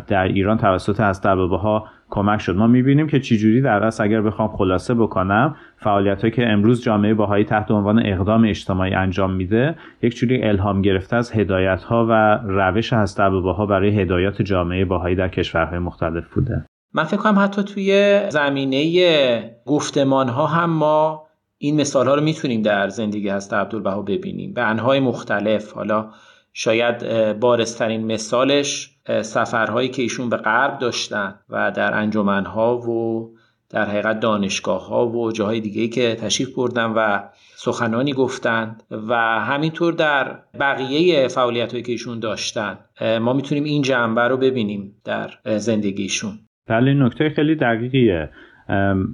در 0.09 0.23
ایران 0.23 0.59
توسط 0.59 1.01
از 1.01 1.21
ها 1.27 1.87
کمک 2.11 2.41
شد. 2.41 2.57
ما 2.57 2.67
می‌بینیم 2.67 3.07
که 3.07 3.21
چجوری 3.21 3.61
در 3.61 3.85
اصل 3.85 4.05
اگر 4.05 4.21
بخوام 4.21 4.49
خلاصه 4.49 4.95
بکنم 4.95 5.57
فعالیت 5.77 6.35
که 6.35 6.49
امروز 6.49 6.83
جامعه 6.83 7.15
باهایی 7.15 7.45
تحت 7.45 7.71
عنوان 7.71 8.07
اقدام 8.07 8.45
اجتماعی 8.45 8.95
انجام 8.95 9.33
میده 9.33 9.75
یک 10.03 10.17
جوری 10.17 10.43
الهام 10.43 10.83
گرفته 10.83 11.17
از 11.17 11.33
هدایت 11.33 11.83
ها 11.83 12.07
و 12.11 12.41
روش 12.45 12.93
هست 12.93 13.21
ها 13.21 13.67
برای 13.67 14.01
هدایات 14.01 14.43
جامعه 14.43 14.85
باهایی 14.85 15.17
در 15.17 15.29
کشورهای 15.29 15.79
مختلف 15.79 16.35
بوده. 16.35 16.65
من 16.95 17.05
فکر 17.05 17.17
کنم 17.17 17.39
حتی 17.39 17.63
توی 17.63 18.21
زمینه 18.29 19.57
گفتمان 19.67 20.29
ها 20.29 20.47
هم 20.47 20.71
ما 20.71 21.27
این 21.59 21.81
مثال 21.81 22.07
ها 22.07 22.15
رو 22.15 22.23
می‌تونیم 22.23 22.63
در 22.63 22.89
زندگی 22.89 23.29
هست 23.29 23.55
عبدالبها 23.55 24.03
ببینیم. 24.03 24.53
به 24.55 24.63
انهای 24.63 25.01
مختلف 25.01 25.73
حالا 25.73 26.07
شاید 26.53 27.03
بارسترین 27.41 28.13
مثالش 28.13 28.96
سفرهایی 29.09 29.89
که 29.89 30.03
ایشون 30.03 30.29
به 30.29 30.37
غرب 30.37 30.79
داشتن 30.79 31.35
و 31.51 31.71
در 31.71 31.95
انجمنها 31.95 32.79
و 32.79 33.31
در 33.71 33.85
حقیقت 33.85 34.21
دانشگاه 34.21 34.89
ها 34.89 35.09
و 35.09 35.33
جاهای 35.33 35.61
دیگه 35.61 35.89
که 35.89 36.15
تشریف 36.15 36.55
بردن 36.55 36.85
و 36.85 37.23
سخنانی 37.57 38.13
گفتند 38.13 38.83
و 39.09 39.15
همینطور 39.41 39.93
در 39.93 40.39
بقیه 40.61 41.29
فعالیت 41.29 41.71
هایی 41.73 41.83
که 41.83 41.93
ایشون 41.93 42.19
داشتن. 42.19 42.79
ما 43.21 43.33
می‌تونیم 43.33 43.65
این 43.65 43.83
جنبه 43.83 44.23
رو 44.23 44.37
ببینیم 44.37 44.97
در 45.05 45.31
زندگیشون. 45.57 46.39
بله 46.69 46.95
نکته 46.95 47.33
خیلی 47.37 47.55
دقیقیه. 47.55 48.31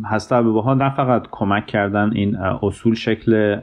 هسته 0.05 0.37
ها 0.37 0.75
نه 0.75 0.91
فقط 0.91 1.27
کمک 1.31 1.67
کردن 1.67 2.11
این 2.15 2.37
اصول 2.37 2.95
شکل 2.95 3.61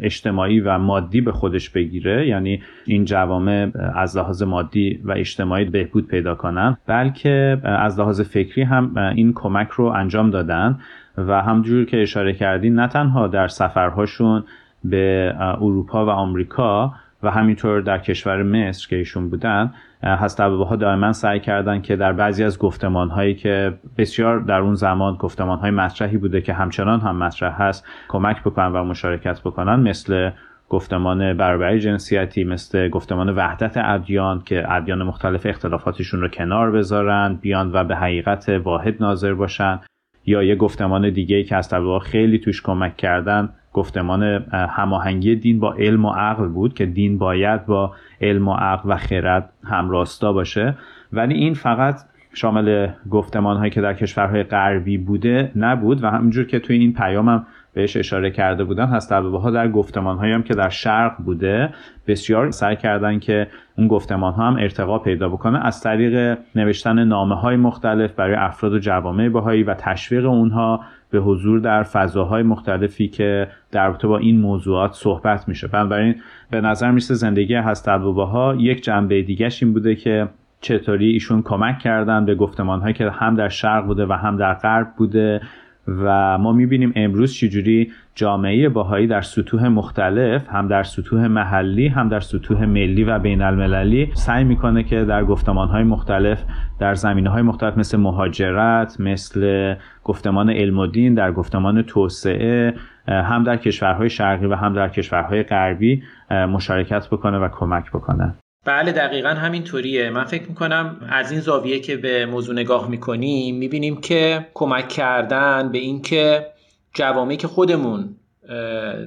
اجتماعی 0.00 0.60
و 0.60 0.78
مادی 0.78 1.20
به 1.20 1.32
خودش 1.32 1.70
بگیره 1.70 2.28
یعنی 2.28 2.62
این 2.84 3.04
جوامع 3.04 3.70
از 3.94 4.16
لحاظ 4.16 4.42
مادی 4.42 5.00
و 5.04 5.12
اجتماعی 5.12 5.64
بهبود 5.64 6.06
پیدا 6.06 6.34
کنن 6.34 6.76
بلکه 6.86 7.60
از 7.64 8.00
لحاظ 8.00 8.20
فکری 8.20 8.62
هم 8.62 8.96
این 8.96 9.32
کمک 9.32 9.68
رو 9.68 9.84
انجام 9.84 10.30
دادن 10.30 10.78
و 11.18 11.42
همجور 11.42 11.84
که 11.84 12.02
اشاره 12.02 12.32
کردین 12.32 12.74
نه 12.74 12.88
تنها 12.88 13.28
در 13.28 13.48
سفرهاشون 13.48 14.44
به 14.84 15.34
اروپا 15.38 16.06
و 16.06 16.08
آمریکا 16.08 16.94
و 17.22 17.30
همینطور 17.30 17.80
در 17.80 17.98
کشور 17.98 18.42
مصر 18.42 18.88
که 18.88 18.96
ایشون 18.96 19.28
بودن 19.28 19.72
هست 20.02 20.40
ها 20.40 20.76
دائما 20.76 21.12
سعی 21.12 21.40
کردن 21.40 21.82
که 21.82 21.96
در 21.96 22.12
بعضی 22.12 22.44
از 22.44 22.58
گفتمان 22.58 23.10
هایی 23.10 23.34
که 23.34 23.74
بسیار 23.98 24.40
در 24.40 24.60
اون 24.60 24.74
زمان 24.74 25.14
گفتمان 25.14 25.58
های 25.58 25.70
مطرحی 25.70 26.16
بوده 26.16 26.40
که 26.40 26.52
همچنان 26.52 27.00
هم 27.00 27.16
مطرح 27.16 27.62
هست 27.62 27.86
کمک 28.08 28.40
بکنن 28.40 28.72
و 28.72 28.84
مشارکت 28.84 29.40
بکنن 29.40 29.80
مثل 29.80 30.30
گفتمان 30.68 31.36
برابری 31.36 31.80
جنسیتی 31.80 32.44
مثل 32.44 32.88
گفتمان 32.88 33.28
وحدت 33.28 33.76
ادیان 33.76 34.42
که 34.44 34.72
ادیان 34.72 35.02
مختلف 35.02 35.46
اختلافاتشون 35.46 36.20
رو 36.20 36.28
کنار 36.28 36.70
بذارن 36.70 37.38
بیان 37.40 37.70
و 37.72 37.84
به 37.84 37.96
حقیقت 37.96 38.48
واحد 38.48 38.94
ناظر 39.00 39.34
باشن. 39.34 39.80
یا 40.26 40.42
یه 40.42 40.56
گفتمان 40.56 41.10
دیگه 41.10 41.44
که 41.44 41.56
از 41.56 41.74
خیلی 42.02 42.38
توش 42.38 42.62
کمک 42.62 42.96
کردن 42.96 43.48
گفتمان 43.72 44.22
هماهنگی 44.52 45.36
دین 45.36 45.60
با 45.60 45.72
علم 45.72 46.04
و 46.04 46.10
عقل 46.10 46.48
بود 46.48 46.74
که 46.74 46.86
دین 46.86 47.18
باید 47.18 47.66
با 47.66 47.92
علم 48.22 48.48
و 48.48 48.54
عقل 48.54 48.90
و 48.92 48.96
خرد 48.96 49.52
همراستا 49.64 50.32
باشه. 50.32 50.74
ولی 51.12 51.34
این 51.34 51.54
فقط 51.54 52.00
شامل 52.34 52.88
گفتمان 53.10 53.56
هایی 53.56 53.70
که 53.70 53.80
در 53.80 53.94
کشورهای 53.94 54.42
غربی 54.42 54.98
بوده 54.98 55.52
نبود 55.56 56.04
و 56.04 56.10
همینجور 56.10 56.44
که 56.44 56.58
توی 56.58 56.78
این 56.78 56.92
پیامم 56.92 57.46
بهش 57.74 57.96
اشاره 57.96 58.30
کرده 58.30 58.64
بودن 58.64 58.86
هست 58.86 59.12
ها 59.12 59.50
در 59.50 59.68
گفتمان 59.68 60.18
هایی 60.18 60.32
هم 60.32 60.42
که 60.42 60.54
در 60.54 60.68
شرق 60.68 61.16
بوده 61.16 61.70
بسیار 62.06 62.50
سعی 62.50 62.76
کردن 62.76 63.18
که 63.18 63.46
اون 63.78 63.88
گفتمان 63.88 64.32
ها 64.32 64.46
هم 64.46 64.56
ارتقا 64.56 64.98
پیدا 64.98 65.28
بکنه. 65.28 65.66
از 65.66 65.80
طریق 65.80 66.38
نوشتن 66.54 67.04
نامه 67.04 67.34
های 67.34 67.56
مختلف 67.56 68.12
برای 68.12 68.34
افراد 68.34 68.72
و 68.72 68.78
جوامع 68.78 69.28
بهایی 69.28 69.62
و 69.62 69.74
تشویق 69.74 70.26
اونها 70.26 70.80
به 71.12 71.18
حضور 71.18 71.60
در 71.60 71.82
فضاهای 71.82 72.42
مختلفی 72.42 73.08
که 73.08 73.48
در 73.70 73.86
رابطه 73.86 74.08
با 74.08 74.18
این 74.18 74.40
موضوعات 74.40 74.92
صحبت 74.92 75.48
میشه. 75.48 75.68
بنابراین 75.68 76.14
به 76.50 76.60
نظر 76.60 76.90
میسه 76.90 77.14
زندگی 77.14 77.54
هست 77.54 77.88
ها 77.88 78.54
یک 78.58 78.82
جنبه 78.82 79.22
دیگهش 79.22 79.62
این 79.62 79.72
بوده 79.72 79.94
که 79.94 80.28
چطوری 80.60 81.10
ایشون 81.10 81.42
کمک 81.42 81.78
کردن 81.78 82.24
به 82.24 82.34
گفتمان 82.34 82.92
که 82.92 83.10
هم 83.10 83.34
در 83.34 83.48
شرق 83.48 83.86
بوده 83.86 84.06
و 84.06 84.12
هم 84.12 84.36
در 84.36 84.54
غرب 84.54 84.88
بوده. 84.96 85.40
و 85.88 86.38
ما 86.38 86.52
می‌بینیم 86.52 86.92
امروز 86.96 87.34
چجوری 87.34 87.92
جامعه 88.14 88.68
باهایی 88.68 89.06
در 89.06 89.20
سطوح 89.20 89.68
مختلف 89.68 90.48
هم 90.48 90.68
در 90.68 90.82
سطوح 90.82 91.26
محلی 91.26 91.88
هم 91.88 92.08
در 92.08 92.20
سطوح 92.20 92.64
ملی 92.64 93.04
و 93.04 93.18
بین 93.18 93.42
المللی 93.42 94.10
سعی 94.14 94.44
می‌کنه 94.44 94.82
که 94.82 95.04
در 95.04 95.24
گفتمان 95.24 95.68
های 95.68 95.82
مختلف 95.82 96.44
در 96.78 96.94
زمینه 96.94 97.30
های 97.30 97.42
مختلف 97.42 97.78
مثل 97.78 97.98
مهاجرت 97.98 99.00
مثل 99.00 99.74
گفتمان 100.04 100.50
علم 100.50 100.78
و 100.78 100.86
دین 100.86 101.14
در 101.14 101.32
گفتمان 101.32 101.82
توسعه 101.82 102.74
هم 103.08 103.44
در 103.44 103.56
کشورهای 103.56 104.10
شرقی 104.10 104.46
و 104.46 104.54
هم 104.54 104.74
در 104.74 104.88
کشورهای 104.88 105.42
غربی 105.42 106.02
مشارکت 106.30 107.06
بکنه 107.06 107.38
و 107.38 107.48
کمک 107.48 107.90
بکنه. 107.90 108.34
بله 108.64 108.92
دقیقا 108.92 109.28
همینطوریه. 109.28 110.10
من 110.10 110.24
فکر 110.24 110.48
می‌کنم 110.48 111.06
از 111.08 111.30
این 111.30 111.40
زاویه 111.40 111.80
که 111.80 111.96
به 111.96 112.26
موضوع 112.26 112.54
نگاه 112.54 112.88
می‌کنیم 112.88 113.56
می‌بینیم 113.56 114.00
که 114.00 114.46
کمک 114.54 114.88
کردن 114.88 115.72
به 115.72 115.78
اینکه 115.78 116.46
جوامی 116.94 117.36
که 117.36 117.48
خودمون 117.48 118.16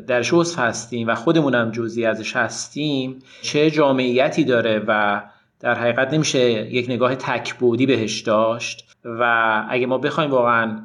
در 0.07 0.21
شوز 0.21 0.55
هستیم 0.55 1.07
و 1.07 1.15
خودمونم 1.15 1.71
جزی 1.71 2.05
ازش 2.05 2.35
هستیم 2.35 3.19
چه 3.41 3.71
جامعیتی 3.71 4.43
داره 4.43 4.83
و 4.87 5.21
در 5.59 5.75
حقیقت 5.75 6.13
نمیشه 6.13 6.39
یک 6.73 6.89
نگاه 6.89 7.15
تکبودی 7.15 7.85
بهش 7.85 8.21
داشت 8.21 8.95
و 9.05 9.63
اگه 9.69 9.85
ما 9.85 9.97
بخوایم 9.97 10.31
واقعا 10.31 10.79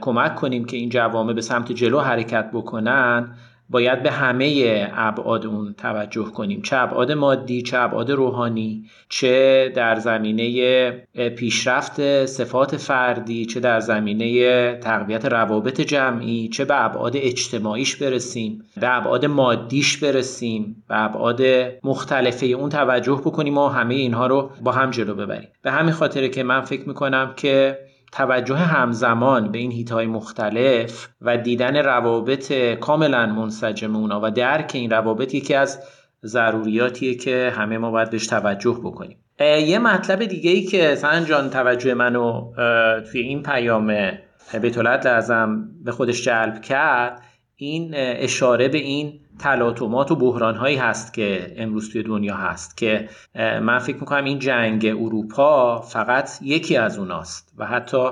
کمک 0.00 0.34
کنیم 0.34 0.64
که 0.64 0.76
این 0.76 0.88
جوامع 0.88 1.32
به 1.32 1.40
سمت 1.40 1.72
جلو 1.72 2.00
حرکت 2.00 2.50
بکنن 2.52 3.36
باید 3.70 4.02
به 4.02 4.10
همه 4.10 4.88
ابعاد 4.94 5.46
اون 5.46 5.74
توجه 5.78 6.24
کنیم. 6.24 6.62
چه 6.62 6.76
ابعاد 6.76 7.12
مادی 7.12 7.62
چه 7.62 7.78
ابعاد 7.78 8.10
روحانی 8.10 8.84
چه 9.08 9.72
در 9.74 9.96
زمینه 9.98 10.90
پیشرفت 11.36 12.26
صفات 12.26 12.76
فردی 12.76 13.46
چه 13.46 13.60
در 13.60 13.80
زمینه 13.80 14.74
تقویت 14.76 15.24
روابط 15.24 15.80
جمعی 15.80 16.48
چه 16.48 16.64
به 16.64 16.84
ابعاد 16.84 17.12
اجتماعیش 17.16 17.96
برسیم 17.96 18.64
به 18.80 18.96
ابعاد 18.96 19.24
مادیش 19.24 19.96
برسیم 19.96 20.84
به 20.88 21.04
ابعاد 21.04 21.42
مختلفه 21.84 22.46
اون 22.46 22.68
توجه 22.68 23.22
بکنیم 23.24 23.58
و 23.58 23.68
همه 23.68 23.94
اینها 23.94 24.26
رو 24.26 24.50
با 24.62 24.72
هم 24.72 24.90
جلو 24.90 25.14
ببریم. 25.14 25.48
به 25.62 25.70
همین 25.70 25.92
خاطره 25.92 26.28
که 26.28 26.42
من 26.42 26.60
فکر 26.60 26.88
می‌کنم 26.88 27.32
که 27.36 27.78
توجه 28.12 28.56
همزمان 28.56 29.52
به 29.52 29.58
این 29.58 29.72
هیتهای 29.72 30.06
مختلف 30.06 31.08
و 31.20 31.36
دیدن 31.36 31.76
روابط 31.76 32.52
کاملا 32.52 33.26
منسجم 33.26 33.96
اونا 33.96 34.20
و 34.22 34.30
درک 34.30 34.70
این 34.74 34.90
روابط 34.90 35.34
یکی 35.34 35.54
از 35.54 35.82
ضروریاتیه 36.24 37.14
که 37.14 37.52
همه 37.56 37.78
ما 37.78 37.90
باید 37.90 38.10
بهش 38.10 38.26
توجه 38.26 38.80
بکنیم. 38.84 39.18
یه 39.40 39.78
مطلب 39.78 40.24
دیگه 40.24 40.50
ای 40.50 40.62
که 40.62 40.94
سن 40.94 41.24
جان 41.24 41.50
توجه 41.50 41.94
منو 41.94 42.52
توی 43.10 43.20
این 43.20 43.42
پیام 43.42 44.10
بیت 44.62 44.78
لازم 44.78 45.68
به 45.84 45.92
خودش 45.92 46.24
جلب 46.24 46.60
کرد 46.60 47.22
این 47.58 47.90
اشاره 47.94 48.68
به 48.68 48.78
این 48.78 49.20
تلاطمات 49.38 50.10
و 50.10 50.16
بحران 50.16 50.54
هایی 50.54 50.76
هست 50.76 51.14
که 51.14 51.54
امروز 51.56 51.92
توی 51.92 52.02
دنیا 52.02 52.36
هست 52.36 52.76
که 52.76 53.08
من 53.34 53.78
فکر 53.78 53.96
می‌کنم 53.96 54.24
این 54.24 54.38
جنگ 54.38 54.86
اروپا 54.86 55.80
فقط 55.80 56.30
یکی 56.42 56.76
از 56.76 56.98
اوناست 56.98 57.52
و 57.58 57.66
حتی 57.66 58.08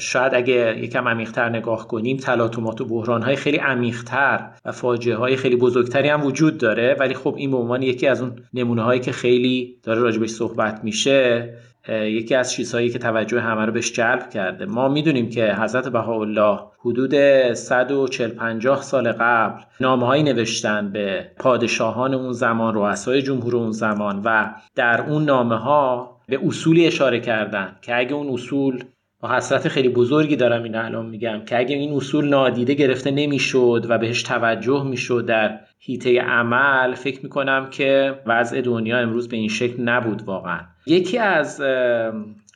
شاید 0.00 0.34
اگه 0.34 0.78
یکم 0.78 1.08
عمیقتر 1.08 1.48
نگاه 1.48 1.88
کنیم 1.88 2.16
تلاطمات 2.16 2.80
و 2.80 2.84
بحران 2.84 3.22
های 3.22 3.36
خیلی 3.36 3.56
عمیقتر 3.56 4.50
و 4.64 4.72
فاجعه 4.72 5.16
های 5.16 5.36
خیلی 5.36 5.56
بزرگتری 5.56 6.08
هم 6.08 6.24
وجود 6.24 6.58
داره 6.58 6.96
ولی 7.00 7.14
خب 7.14 7.34
این 7.36 7.50
به 7.50 7.56
عنوان 7.56 7.82
یکی 7.82 8.06
از 8.06 8.20
اون 8.22 8.36
نمونه 8.54 8.82
هایی 8.82 9.00
که 9.00 9.12
خیلی 9.12 9.76
داره 9.82 10.00
راجبش 10.00 10.30
صحبت 10.30 10.84
میشه 10.84 11.54
یکی 11.88 12.34
از 12.34 12.52
چیزهایی 12.52 12.90
که 12.90 12.98
توجه 12.98 13.40
همه 13.40 13.66
رو 13.66 13.72
بهش 13.72 13.92
جلب 13.92 14.30
کرده. 14.30 14.64
ما 14.66 14.88
می‌دونیم 14.88 15.30
که 15.30 15.54
حضرت 15.54 15.88
بهاءالله 15.88 16.60
حدود 16.80 17.14
140 17.54 18.30
50 18.30 18.82
سال 18.82 19.12
قبل 19.12 19.62
نامه‌هایی 19.80 20.22
نوشتن 20.22 20.92
به 20.92 21.30
پادشاهان 21.38 22.14
اون 22.14 22.32
زمان 22.32 22.74
رؤسای 22.74 23.22
جمهور 23.22 23.56
اون 23.56 23.70
زمان 23.70 24.22
و 24.24 24.54
در 24.74 25.00
اون 25.00 25.24
نامه 25.24 25.56
ها 25.56 26.18
به 26.28 26.40
اصولی 26.46 26.86
اشاره 26.86 27.20
کردن 27.20 27.76
که 27.82 27.98
اگه 27.98 28.14
اون 28.14 28.28
اصول 28.28 28.84
با 29.20 29.28
حسرت 29.28 29.68
خیلی 29.68 29.88
بزرگی 29.88 30.36
دارم 30.36 30.62
این 30.62 30.74
الان 30.74 31.06
میگم 31.06 31.40
که 31.46 31.58
اگه 31.58 31.76
این 31.76 31.96
اصول 31.96 32.28
نادیده 32.28 32.74
گرفته 32.74 33.10
نمی‌شد 33.10 33.86
و 33.88 33.98
بهش 33.98 34.22
توجه 34.22 34.84
می‌شد 34.84 35.26
در 35.26 35.60
هیته 35.78 36.20
عمل 36.20 36.94
فکر 36.94 37.20
می‌کنم 37.22 37.70
که 37.70 38.14
وضع 38.26 38.60
دنیا 38.60 38.98
امروز 38.98 39.28
به 39.28 39.36
این 39.36 39.48
شکل 39.48 39.82
نبود 39.82 40.22
واقعا. 40.22 40.60
یکی 40.88 41.18
از 41.18 41.62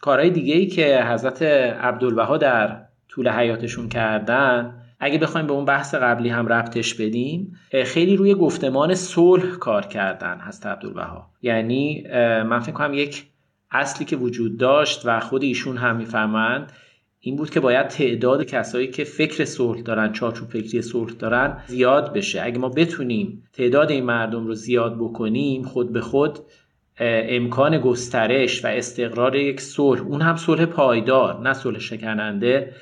کارهای 0.00 0.30
دیگه 0.30 0.54
ای 0.54 0.66
که 0.66 1.04
حضرت 1.04 1.42
عبدالبها 1.42 2.36
در 2.36 2.82
طول 3.08 3.28
حیاتشون 3.28 3.88
کردن 3.88 4.74
اگه 5.00 5.18
بخوایم 5.18 5.46
به 5.46 5.52
اون 5.52 5.64
بحث 5.64 5.94
قبلی 5.94 6.28
هم 6.28 6.46
ربطش 6.46 6.94
بدیم 6.94 7.56
خیلی 7.84 8.16
روی 8.16 8.34
گفتمان 8.34 8.94
صلح 8.94 9.56
کار 9.56 9.86
کردن 9.86 10.40
حضرت 10.48 10.66
عبدالبها. 10.66 11.30
یعنی 11.42 12.04
من 12.42 12.60
فکر 12.60 12.72
کنم 12.72 12.94
یک 12.94 13.24
اصلی 13.70 14.06
که 14.06 14.16
وجود 14.16 14.58
داشت 14.58 15.02
و 15.04 15.20
خود 15.20 15.42
ایشون 15.42 15.76
هم 15.76 15.96
می‌فهمند 15.96 16.72
این 17.20 17.36
بود 17.36 17.50
که 17.50 17.60
باید 17.60 17.88
تعداد 17.88 18.44
کسایی 18.44 18.88
که 18.88 19.04
فکر 19.04 19.44
صلح 19.44 19.82
دارن 19.82 20.12
چارچوب 20.12 20.48
فکری 20.48 20.82
صلح 20.82 21.12
دارن 21.12 21.62
زیاد 21.66 22.12
بشه. 22.12 22.42
اگه 22.42 22.58
ما 22.58 22.68
بتونیم 22.68 23.42
تعداد 23.52 23.90
این 23.90 24.04
مردم 24.04 24.46
رو 24.46 24.54
زیاد 24.54 24.96
بکنیم 24.98 25.62
خود 25.62 25.92
به 25.92 26.00
خود 26.00 26.38
امکان 27.00 27.78
گسترش 27.78 28.64
و 28.64 28.68
استقرار 28.68 29.36
یک 29.36 29.60
صلح 29.60 30.00
اون 30.00 30.22
هم 30.22 30.36
صلح 30.36 30.64
پایدار 30.64 31.40
نه 31.40 31.52
صلح 31.52 31.78
شکننده 31.78 32.72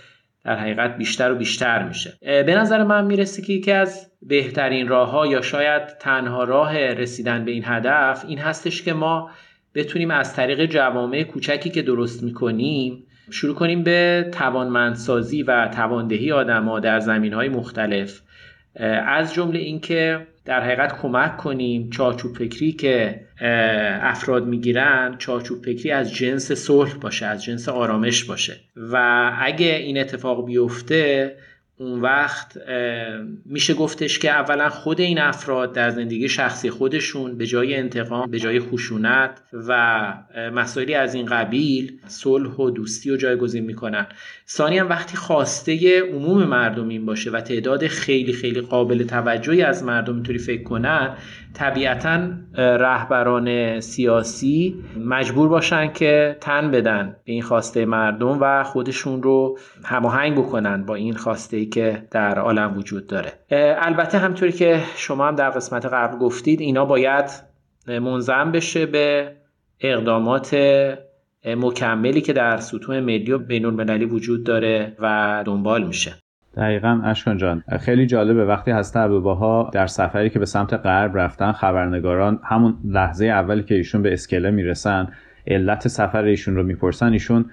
در 0.45 0.57
حقیقت 0.57 0.97
بیشتر 0.97 1.33
و 1.33 1.35
بیشتر 1.35 1.89
میشه. 1.89 2.19
به 2.21 2.55
نظر 2.55 2.85
من 2.85 3.05
می‌رسه 3.05 3.43
که 3.43 3.53
یکی 3.53 3.73
از 3.73 4.11
بهترین 4.23 4.89
راه 4.89 5.11
ها 5.11 5.27
یا 5.27 5.43
شاید 5.43 5.83
تنها 5.87 6.45
راه 6.45 6.79
رسیدن 6.79 7.45
به 7.45 7.51
این 7.51 7.63
هدف 7.67 8.25
این 8.29 8.39
هستش 8.39 8.83
که 8.83 8.93
ما 8.93 9.31
بتونیم 9.75 10.11
از 10.11 10.35
طریق 10.37 10.65
جوامع 10.65 11.23
کوچکی 11.23 11.71
که 11.71 11.83
درست 11.83 12.23
می‌کنیم 12.23 13.07
شروع 13.31 13.55
کنیم 13.55 13.83
به 13.83 14.29
توانمندسازی 14.33 15.43
و 15.43 15.69
تواندهی 15.69 16.33
آدما 16.33 16.81
در 16.81 17.01
زمین 17.01 17.33
های 17.33 17.49
مختلف. 17.49 18.21
از 19.07 19.35
جمله 19.35 19.59
اینکه 19.59 20.27
در 20.45 20.61
حقیقت 20.61 21.03
کمک 21.03 21.37
کنیم 21.37 21.91
چارچوب 21.91 22.37
فکری 22.37 22.73
که 22.73 23.21
افراد 24.03 24.47
می‌گیرن 24.47 25.17
چارچوب 25.19 25.65
فکری 25.65 25.91
از 25.91 26.15
جنس 26.15 26.53
صلح 26.53 26.95
باشه 26.95 27.27
از 27.27 27.45
جنس 27.45 27.69
آرامش 27.69 28.25
باشه. 28.25 28.57
و 28.77 29.33
اگه 29.41 29.75
این 29.75 29.99
اتفاق 29.99 30.47
بیفته 30.47 31.37
اون 31.81 32.01
وقت 32.01 32.59
میشه 33.45 33.75
گفتش 33.75 34.19
که 34.19 34.31
اولا 34.31 34.69
خود 34.69 35.01
این 35.01 35.19
افراد 35.19 35.73
در 35.73 35.91
زندگی 35.91 36.29
شخصی 36.29 36.71
خودشون 36.71 37.39
به 37.39 37.47
جای 37.47 37.75
انتقام 37.75 38.31
به 38.31 38.39
جای 38.39 38.61
خشونت 38.61 39.43
و 39.69 40.15
مسائلی 40.55 40.95
از 40.95 41.15
این 41.15 41.27
قبیل 41.27 41.99
صلح 42.07 42.51
و 42.51 42.71
دوستی 42.71 43.11
رو 43.11 43.17
جایگزین 43.17 43.65
می‌کنن. 43.65 44.07
ثانیا 44.49 44.87
وقتی 44.87 45.17
خواسته 45.17 46.01
عموم 46.01 46.45
مردم 46.45 46.89
این 46.89 47.07
باشه 47.07 47.31
و 47.31 47.41
تعداد 47.41 47.87
خیلی 47.87 48.33
خیلی 48.33 48.61
قابل 48.61 49.03
توجهی 49.03 49.63
از 49.63 49.85
مردم 49.85 50.15
اینطوری 50.15 50.39
فکر 50.39 50.63
کنن 50.63 51.17
طبیعتا 51.55 52.29
رهبران 52.57 53.81
سیاسی 53.81 54.75
مجبور 55.05 55.49
باشن 55.49 55.93
که 55.93 56.37
تن 56.41 56.71
بدن 56.71 57.17
به 57.25 57.33
این 57.33 57.43
خواسته 57.43 57.85
مردم 57.85 58.39
و 58.41 58.65
خودشون 58.65 59.23
رو 59.23 59.59
هماهنگ 59.85 60.39
بکنن 60.39 60.85
با 60.85 60.95
این 60.95 61.15
خواسته 61.15 61.70
که 61.71 62.03
در 62.11 62.39
عالم 62.39 62.77
وجود 62.77 63.07
داره. 63.07 63.33
البته 63.79 64.19
همطوری 64.19 64.53
که 64.53 64.81
شما 64.97 65.29
هم 65.29 65.35
در 65.35 65.51
قسمت 65.51 65.87
قبل 65.87 66.19
گفتید 66.19 66.61
اینا 66.61 66.85
باید 66.85 67.31
منظم 67.87 68.53
بشه 68.53 68.87
به 68.87 69.33
اقدامات 69.81 70.57
مکملی 71.47 72.21
که 72.21 72.33
در 72.33 72.57
سطوح 72.57 73.01
ملی 73.01 73.33
و 73.33 73.39
بین 73.39 73.65
وجود 74.05 74.45
داره 74.45 74.97
و 74.99 75.43
دنبال 75.47 75.87
میشه. 75.87 76.15
دقیقا 76.57 77.01
اشکان 77.05 77.37
جان 77.37 77.65
خیلی 77.81 78.07
جالبه. 78.07 78.45
وقتی 78.45 78.71
هست 78.71 78.97
ها 78.97 79.71
در 79.73 79.87
سفری 79.87 80.31
که 80.31 80.39
به 80.39 80.47
سمت 80.47 80.75
غرب 80.75 81.19
رفتن 81.19 81.53
خبرنگاران 81.53 82.41
همون 82.45 82.75
لحظه 82.85 83.27
اولی 83.27 83.63
که 83.63 83.75
ایشون 83.75 84.03
به 84.03 84.13
اسکله 84.13 84.51
می‌رسن 84.51 85.09
علت 85.47 85.89
سفر 85.89 86.25
ایشون 86.25 86.57
رو 86.57 86.63
می‌پرسن 86.63 87.13
ایشون 87.13 87.51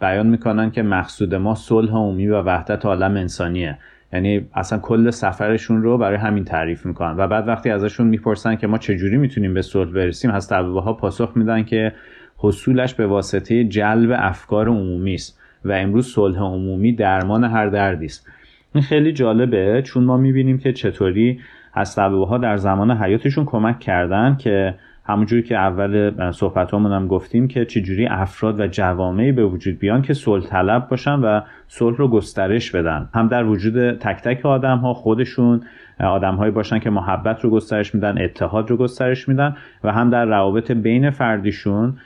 بیان 0.00 0.26
می‌کنن 0.26 0.70
که 0.70 0.82
مقصود 0.82 1.34
ما 1.34 1.54
صلح 1.54 1.90
عمومی 1.90 2.28
و 2.28 2.42
وحدت 2.42 2.86
عالم 2.86 3.16
انسانیه. 3.16 3.78
یعنی 4.12 4.46
اصلا 4.54 4.78
کل 4.78 5.10
سفرشون 5.10 5.82
رو 5.82 5.98
برای 5.98 6.16
همین 6.16 6.44
تعریف 6.44 6.86
می‌کنن. 6.86 7.16
و 7.16 7.28
بعد 7.28 7.48
وقتی 7.48 7.70
ازشون 7.70 8.06
می‌پرسن 8.06 8.56
که 8.56 8.66
ما 8.66 8.78
چجوری 8.78 9.16
می‌تونیم 9.16 9.54
به 9.54 9.62
صلح 9.62 9.90
برسیم 9.90 10.30
هست 10.30 10.52
ها 10.52 10.92
پاسخ 10.92 11.32
میدن 11.34 11.62
که 11.62 11.92
حصولش 12.38 12.94
به 12.94 13.06
واسطه 13.06 13.64
جلب 13.64 14.10
افکار 14.16 14.68
عمومی 14.68 15.14
است 15.14 15.40
و 15.64 15.72
امروز 15.72 16.06
صلح 16.06 16.38
عمومی 16.38 16.92
درمان 16.92 17.44
هر 17.44 17.66
دردی 17.66 18.06
است. 18.06 18.28
این 18.74 18.82
خیلی 18.84 19.12
جالبه 19.12 19.82
چون 19.82 20.04
ما 20.04 20.16
می‌بینیم 20.16 20.58
که 20.58 20.72
چطوری 20.72 21.40
از 21.74 21.98
ها 21.98 22.38
در 22.38 22.56
زمان 22.56 22.90
حیاتشون 22.90 23.44
کمک 23.44 23.80
کردن 23.80 24.36
که 24.36 24.74
همونجوری 25.06 25.42
که 25.42 25.56
اول 25.56 26.30
صحبتامون 26.30 26.92
هم 26.92 27.06
گفتیم 27.06 27.48
که 27.48 27.64
چجوری 27.64 28.06
افراد 28.06 28.60
و 28.60 28.66
جوامعی 28.66 29.32
به 29.32 29.44
وجود 29.44 29.78
بیان 29.78 30.02
که 30.02 30.14
صلح 30.14 30.46
طلب 30.46 30.88
باشن 30.88 31.14
و 31.14 31.40
صلح 31.68 31.96
رو 31.96 32.08
گسترش 32.08 32.70
بدن. 32.70 33.08
هم 33.14 33.28
در 33.28 33.44
وجود 33.44 33.92
تک 33.92 34.22
تک 34.22 34.46
آدم 34.46 34.78
ها 34.78 34.94
خودشون 34.94 35.60
آدم 36.00 36.34
هایی 36.34 36.52
باشن 36.52 36.78
که 36.78 36.90
محبت 36.90 37.40
رو 37.40 37.50
گسترش 37.50 37.94
میدن 37.94 38.22
اتحاد 38.22 38.70
رو 38.70 38.76
گسترش 38.76 39.28
میدن 39.28 39.56
و 39.84 39.92
هم 39.92 40.10
در 40.10 40.24
روابط 40.24 40.70
بین 40.70 41.10
فردیشون 41.10 41.98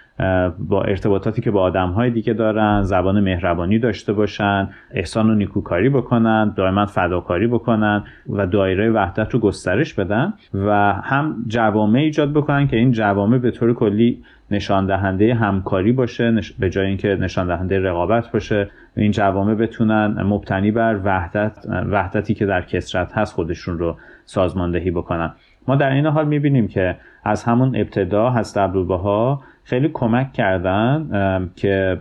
با 0.58 0.82
ارتباطاتی 0.82 1.42
که 1.42 1.50
با 1.50 1.62
آدم 1.62 1.88
های 1.88 2.10
دیگه 2.10 2.32
دارن 2.32 2.82
زبان 2.82 3.20
مهربانی 3.20 3.78
داشته 3.78 4.12
باشن 4.12 4.68
احسان 4.90 5.30
و 5.30 5.34
نیکوکاری 5.34 5.88
بکنن 5.88 6.52
دائما 6.56 6.86
فداکاری 6.86 7.46
بکنن 7.46 8.04
و 8.28 8.46
دایره 8.46 8.90
وحدت 8.90 9.30
رو 9.30 9.40
گسترش 9.40 9.94
بدن 9.94 10.32
و 10.54 10.92
هم 10.92 11.44
جوامع 11.46 11.98
ایجاد 11.98 12.32
بکنن 12.32 12.68
که 12.68 12.76
این 12.76 12.92
جوامع 12.92 13.38
به 13.38 13.50
طور 13.50 13.74
کلی 13.74 14.22
نشان 14.50 14.86
دهنده 14.86 15.34
همکاری 15.34 15.92
باشه 15.92 16.40
به 16.58 16.70
جای 16.70 16.86
اینکه 16.86 17.16
نشان 17.20 17.46
دهنده 17.46 17.80
رقابت 17.80 18.32
باشه 18.32 18.70
این 18.96 19.10
جوامع 19.10 19.54
بتونن 19.54 20.22
مبتنی 20.22 20.70
بر 20.70 21.00
وحدت 21.04 21.66
وحدتی 21.90 22.34
که 22.34 22.46
در 22.46 22.62
کسرت 22.62 23.18
هست 23.18 23.34
خودشون 23.34 23.78
رو 23.78 23.96
سازماندهی 24.24 24.90
بکنن. 24.90 25.32
ما 25.68 25.76
در 25.76 25.90
این 25.90 26.06
حال 26.06 26.28
می‌بینیم 26.28 26.68
که 26.68 26.96
از 27.24 27.44
همون 27.44 27.76
ابتدا 27.76 28.30
هست 28.30 28.58
عبدالبها 28.58 29.42
خیلی 29.64 29.90
کمک 29.92 30.32
کردن 30.32 31.08
که 31.56 31.98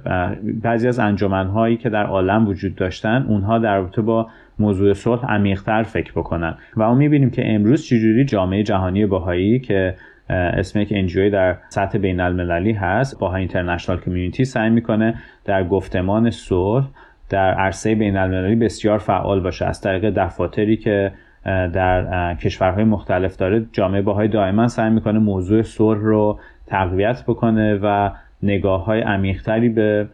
بعضی 0.63 0.87
از 0.87 0.99
انجمنهایی 0.99 1.77
که 1.77 1.89
در 1.89 2.05
عالم 2.05 2.47
وجود 2.47 2.75
داشتن 2.75 3.25
اونها 3.27 3.59
در 3.59 3.77
رابطه 3.77 4.01
با 4.01 4.27
موضوع 4.59 4.93
صلح 4.93 5.25
عمیقتر 5.25 5.83
فکر 5.83 6.11
بکنن. 6.11 6.55
و 6.77 6.87
ما 6.87 6.95
می‌بینیم 6.95 7.29
که 7.29 7.55
امروز 7.55 7.85
چجوری 7.85 8.25
جامعه 8.25 8.63
جهانی 8.63 9.05
باهایی 9.05 9.59
که 9.59 9.95
اسم 10.29 10.79
یک 10.79 10.89
انجوی 10.91 11.29
در 11.29 11.57
سطح 11.69 11.97
بین 11.97 12.19
المللی 12.19 12.73
هست 12.73 13.19
باها 13.19 13.35
اینترنشنال 13.35 13.99
کمیونیتی 13.99 14.45
سعی 14.45 14.69
می‌کنه 14.69 15.15
در 15.45 15.63
گفتمان 15.63 16.29
صلح 16.29 16.87
در 17.29 17.53
عرصه 17.53 17.95
بین 17.95 18.17
المللی 18.17 18.55
بسیار 18.55 18.97
فعال 18.97 19.39
باشه. 19.39 19.65
از 19.65 19.81
طریق 19.81 20.09
دفاتری 20.09 20.77
که 20.77 21.11
در 21.45 22.35
کشورهای 22.35 22.83
مختلف 22.83 23.37
داره 23.37 23.65
جامعه 23.71 24.01
باهای 24.01 24.27
دائما 24.27 24.67
سعی 24.67 24.89
می‌کنه 24.89 25.19
موضوع 25.19 25.61
صلح 25.61 25.99
رو 25.99 26.39
تقویت 26.69 27.23
بکنه 27.27 27.79
و 27.83 28.09
نگاه 28.43 28.85
های 28.85 29.01
عمیقتری 29.01 29.69
به 29.69 30.07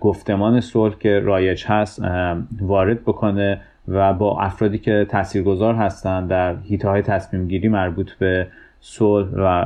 گفتمان 0.00 0.60
صلح 0.60 0.98
که 0.98 1.20
رایج 1.20 1.64
هست 1.66 2.02
وارد 2.60 3.02
بکنه 3.02 3.60
و 3.88 4.12
با 4.12 4.40
افرادی 4.40 4.78
که 4.78 5.06
تاثیرگذار 5.08 5.74
هستند 5.74 6.28
در 6.28 6.56
هیته 6.56 6.88
های 6.88 7.02
تصمیم 7.02 7.48
گیری 7.48 7.68
مربوط 7.68 8.12
به 8.12 8.46
صلح 8.80 9.28
و 9.36 9.64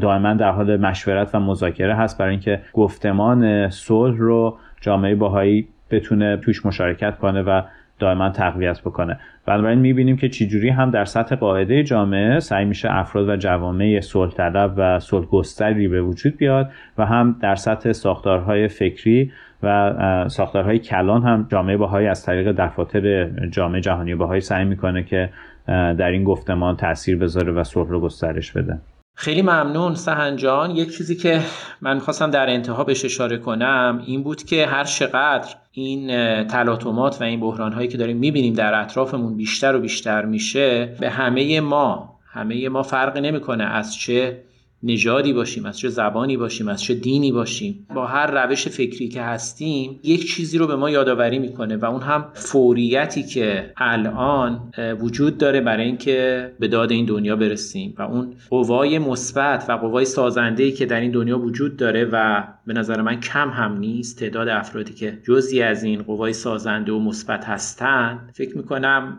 دائما 0.00 0.34
در 0.34 0.50
حال 0.50 0.76
مشورت 0.76 1.34
و 1.34 1.40
مذاکره 1.40 1.94
هست. 1.94 2.18
برای 2.18 2.30
اینکه 2.30 2.60
گفتمان 2.72 3.70
صلح 3.70 4.16
رو 4.18 4.58
جامعه 4.80 5.14
باهایی 5.14 5.68
بتونه 5.90 6.36
توش 6.36 6.66
مشارکت 6.66 7.18
کنه 7.18 7.42
و 7.42 7.62
دائما 7.98 8.30
تقویت 8.30 8.80
بکنه. 8.80 9.18
بنابراین 9.46 9.78
می‌بینیم 9.78 10.16
که 10.16 10.28
چجوری 10.28 10.68
هم 10.68 10.90
در 10.90 11.04
سطح 11.04 11.36
قاعده 11.36 11.82
جامعه 11.82 12.40
سعی 12.40 12.64
میشه 12.64 12.88
افراد 12.92 13.28
و 13.28 13.36
جوامع 13.36 14.00
صلح 14.00 14.32
طلب 14.32 14.74
و 14.76 15.00
صلح 15.00 15.26
گستری 15.26 15.88
به 15.88 16.02
وجود 16.02 16.36
بیاد 16.36 16.70
و 16.98 17.06
هم 17.06 17.36
در 17.40 17.54
سطح 17.54 17.92
ساختارهای 17.92 18.68
فکری 18.68 19.32
و 19.62 19.94
ساختارهای 20.28 20.78
کلان 20.78 21.22
هم 21.22 21.46
جامعه 21.50 21.76
باهایی 21.76 22.06
از 22.06 22.24
طریق 22.24 22.52
دفاتر 22.52 23.24
جامعه 23.48 23.80
جهانی 23.80 24.14
باهایی 24.14 24.40
سعی 24.40 24.64
می‌کنه 24.64 25.02
که 25.02 25.30
در 25.66 26.10
این 26.10 26.24
گفتمان 26.24 26.76
تاثیر 26.76 27.18
بذاره 27.18 27.52
و 27.52 27.64
صلح 27.64 27.88
رو 27.88 28.00
گسترش 28.00 28.52
بده. 28.52 28.78
خیلی 29.20 29.42
ممنون 29.42 29.94
سهنجان 29.94 30.70
یک 30.70 30.96
چیزی 30.96 31.16
که 31.16 31.40
من 31.80 31.94
می‌خواستم 31.94 32.30
در 32.30 32.50
انتها 32.50 32.84
بهش 32.84 33.04
اشاره 33.04 33.38
کنم 33.38 34.02
این 34.06 34.22
بود 34.22 34.44
که 34.44 34.66
هر 34.66 34.84
چقدر 34.84 35.54
این 35.72 36.08
تلاطمات 36.44 37.20
و 37.20 37.24
این 37.24 37.40
بحران 37.40 37.72
هایی 37.72 37.88
که 37.88 37.98
داریم 37.98 38.16
می‌بینیم 38.16 38.54
در 38.54 38.80
اطرافمون 38.80 39.36
بیشتر 39.36 39.76
و 39.76 39.80
بیشتر 39.80 40.24
میشه 40.24 40.96
به 41.00 41.10
همه 41.10 41.60
ما 41.60 42.18
همه 42.32 42.68
ما 42.68 42.82
فرق 42.82 43.16
نمی‌کنه 43.16 43.64
از 43.64 43.94
چه 43.94 44.42
نژادی 44.82 45.32
باشیم 45.32 45.66
از 45.66 45.78
چه 45.78 45.88
زبانی 45.88 46.36
باشیم 46.36 46.68
از 46.68 46.82
چه 46.82 46.94
دینی 46.94 47.32
باشیم 47.32 47.86
با 47.94 48.06
هر 48.06 48.44
روش 48.44 48.68
فکری 48.68 49.08
که 49.08 49.22
هستیم 49.22 50.00
یک 50.02 50.34
چیزی 50.34 50.58
رو 50.58 50.66
به 50.66 50.76
ما 50.76 50.90
یادآوری 50.90 51.38
می‌کنه 51.38 51.76
و 51.76 51.84
اون 51.84 52.02
هم 52.02 52.26
فوریتی 52.34 53.22
که 53.22 53.72
الان 53.76 54.72
وجود 55.00 55.38
داره 55.38 55.60
برای 55.60 55.86
اینکه 55.86 56.50
به 56.58 56.68
داد 56.68 56.90
این 56.90 57.06
دنیا 57.06 57.36
برسیم 57.36 57.94
و 57.98 58.02
اون 58.02 58.34
قوای 58.50 58.98
مثبت 58.98 59.64
و 59.68 59.72
قوای 59.72 60.04
سازنده 60.04 60.70
که 60.70 60.86
در 60.86 61.00
این 61.00 61.10
دنیا 61.10 61.38
وجود 61.38 61.76
داره 61.76 62.08
و 62.12 62.44
به 62.66 62.72
نظر 62.72 63.02
من 63.02 63.20
کم 63.20 63.50
هم 63.50 63.78
نیست 63.78 64.18
تعداد 64.18 64.48
افرادی 64.48 64.94
که 64.94 65.18
جزی 65.24 65.62
از 65.62 65.84
این 65.84 66.02
قوای 66.02 66.32
سازنده 66.32 66.92
و 66.92 66.98
مثبت 66.98 67.44
هستند 67.44 68.30
فکر 68.34 68.56
می‌کنم 68.56 69.18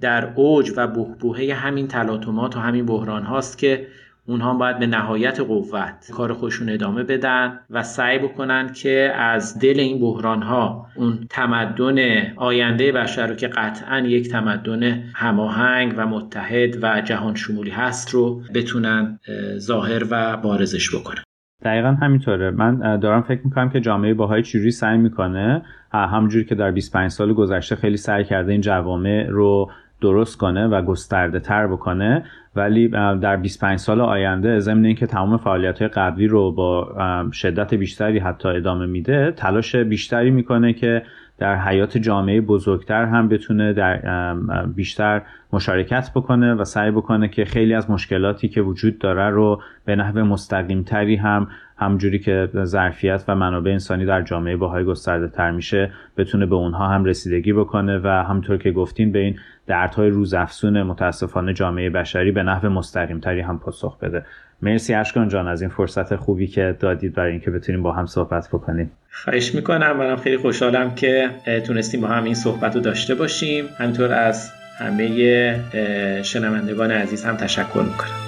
در 0.00 0.32
اوج 0.34 0.72
و 0.76 0.86
بهبوهه 0.86 1.54
همین 1.54 1.88
تلاطمات 1.88 2.56
و 2.56 2.60
همین 2.60 2.86
بحران 2.86 3.22
هاست 3.22 3.58
که 3.58 3.86
اونها 4.28 4.54
باید 4.54 4.78
به 4.78 4.86
نهایت 4.86 5.40
قوت 5.40 6.10
کار 6.12 6.32
خودشون 6.32 6.68
ادامه 6.68 7.02
بدن 7.02 7.60
و 7.70 7.82
سعی 7.82 8.18
بکنن 8.18 8.72
که 8.72 9.12
از 9.16 9.58
دل 9.58 9.80
این 9.80 10.00
بحران 10.00 10.42
ها 10.42 10.86
اون 10.96 11.26
تمدن 11.30 11.98
آینده 12.36 12.92
بشر 12.92 13.26
رو 13.26 13.34
که 13.34 13.48
قطعا 13.48 13.98
یک 13.98 14.30
تمدن 14.30 14.82
هماهنگ 15.14 15.94
و 15.96 16.06
متحد 16.06 16.78
و 16.82 17.00
جهان 17.00 17.34
شمولی 17.34 17.70
هست 17.70 18.10
رو 18.10 18.42
بتونن 18.54 19.18
ظاهر 19.58 20.02
و 20.10 20.36
بارزش 20.36 20.94
بکنن. 20.94 21.22
دقیقا 21.64 21.88
همینطوره. 22.02 22.50
من 22.50 23.00
دارم 23.00 23.22
فکر 23.22 23.40
می‌کنم 23.44 23.70
که 23.70 23.80
جامعه 23.80 24.14
باهایی 24.14 24.42
چجوری 24.42 24.70
سعی 24.70 24.98
می‌کنه 24.98 25.62
همونجوری 25.92 26.44
که 26.44 26.54
در 26.54 26.70
25 26.70 27.10
سال 27.10 27.32
گذشته 27.32 27.76
خیلی 27.76 27.96
سعی 27.96 28.24
کرده 28.24 28.52
این 28.52 28.60
جوامع 28.60 29.26
رو 29.28 29.70
درست 30.00 30.38
کنه 30.38 30.66
و 30.66 30.82
گسترده 30.82 31.40
تر 31.40 31.66
بکنه 31.66 32.24
ولی 32.56 32.88
در 32.88 33.36
25 33.36 33.78
سال 33.78 34.00
آینده 34.00 34.58
ضمن 34.58 34.84
اینکه 34.84 35.06
تمام 35.06 35.36
فعالیت 35.36 35.78
های 35.78 35.88
قبلی 35.88 36.26
رو 36.26 36.52
با 36.52 36.94
شدت 37.32 37.74
بیشتری 37.74 38.18
حتی 38.18 38.48
ادامه 38.48 38.86
میده 38.86 39.32
تلاش 39.36 39.76
بیشتری 39.76 40.30
می‌کنه 40.30 40.72
که 40.72 41.02
در 41.38 41.56
حیات 41.56 41.98
جامعه 41.98 42.40
بزرگتر 42.40 43.04
هم 43.04 43.28
بتونه 43.28 43.72
در 43.72 44.34
بیشتر 44.66 45.22
مشارکت 45.52 46.10
بکنه 46.14 46.54
و 46.54 46.64
سعی 46.64 46.90
بکنه 46.90 47.28
که 47.28 47.44
خیلی 47.44 47.74
از 47.74 47.90
مشکلاتی 47.90 48.48
که 48.48 48.62
وجود 48.62 48.98
داره 48.98 49.30
رو 49.30 49.62
به 49.84 49.96
نحو 49.96 50.18
مستقیمتری 50.24 51.16
هم 51.16 51.48
همجوری 51.76 52.18
که 52.18 52.48
ظرفیت 52.64 53.24
و 53.28 53.34
منابع 53.34 53.70
انسانی 53.70 54.04
در 54.04 54.22
جامعه 54.22 54.56
باهای 54.56 54.84
گسترده 54.84 55.28
تر 55.28 55.50
میشه 55.50 55.92
بتونه 56.16 56.46
به 56.46 56.54
اونها 56.54 56.86
هم 56.86 57.04
رسیدگی 57.04 57.52
بکنه 57.52 57.98
و 57.98 58.24
همطور 58.24 58.56
که 58.56 58.72
گفتیم 58.72 59.12
به 59.12 59.18
این 59.18 59.38
دردهای 59.68 60.10
روزافزون 60.10 60.82
متاسفانه 60.82 61.52
جامعه 61.52 61.90
بشری 61.90 62.32
به 62.32 62.42
نحو 62.42 62.68
مستقیمتری 62.68 63.40
هم 63.40 63.58
پاسخ 63.58 63.98
بده. 63.98 64.24
مرسی 64.62 64.94
اشکان 64.94 65.28
جان 65.28 65.48
از 65.48 65.60
این 65.60 65.70
فرصت 65.70 66.16
خوبی 66.16 66.46
که 66.46 66.76
دادید 66.80 67.14
برای 67.14 67.30
اینکه 67.30 67.50
بتونیم 67.50 67.82
با 67.82 67.92
هم 67.92 68.06
صحبت 68.06 68.48
بکنیم. 68.48 68.90
خواهش 69.10 69.54
می‌کنم. 69.54 69.96
منم 69.96 70.16
خیلی 70.16 70.36
خوشحالم 70.36 70.94
که 70.94 71.30
تونستیم 71.66 72.00
با 72.00 72.08
هم 72.08 72.24
این 72.24 72.34
صحبت 72.34 72.74
رو 72.74 72.80
داشته 72.80 73.14
باشیم. 73.14 73.64
همینطور 73.78 74.12
از 74.12 74.50
همه 74.78 76.22
شنوندگان 76.22 76.90
عزیز 76.90 77.24
هم 77.24 77.36
تشکر 77.36 77.82
می‌کنم. 77.84 78.27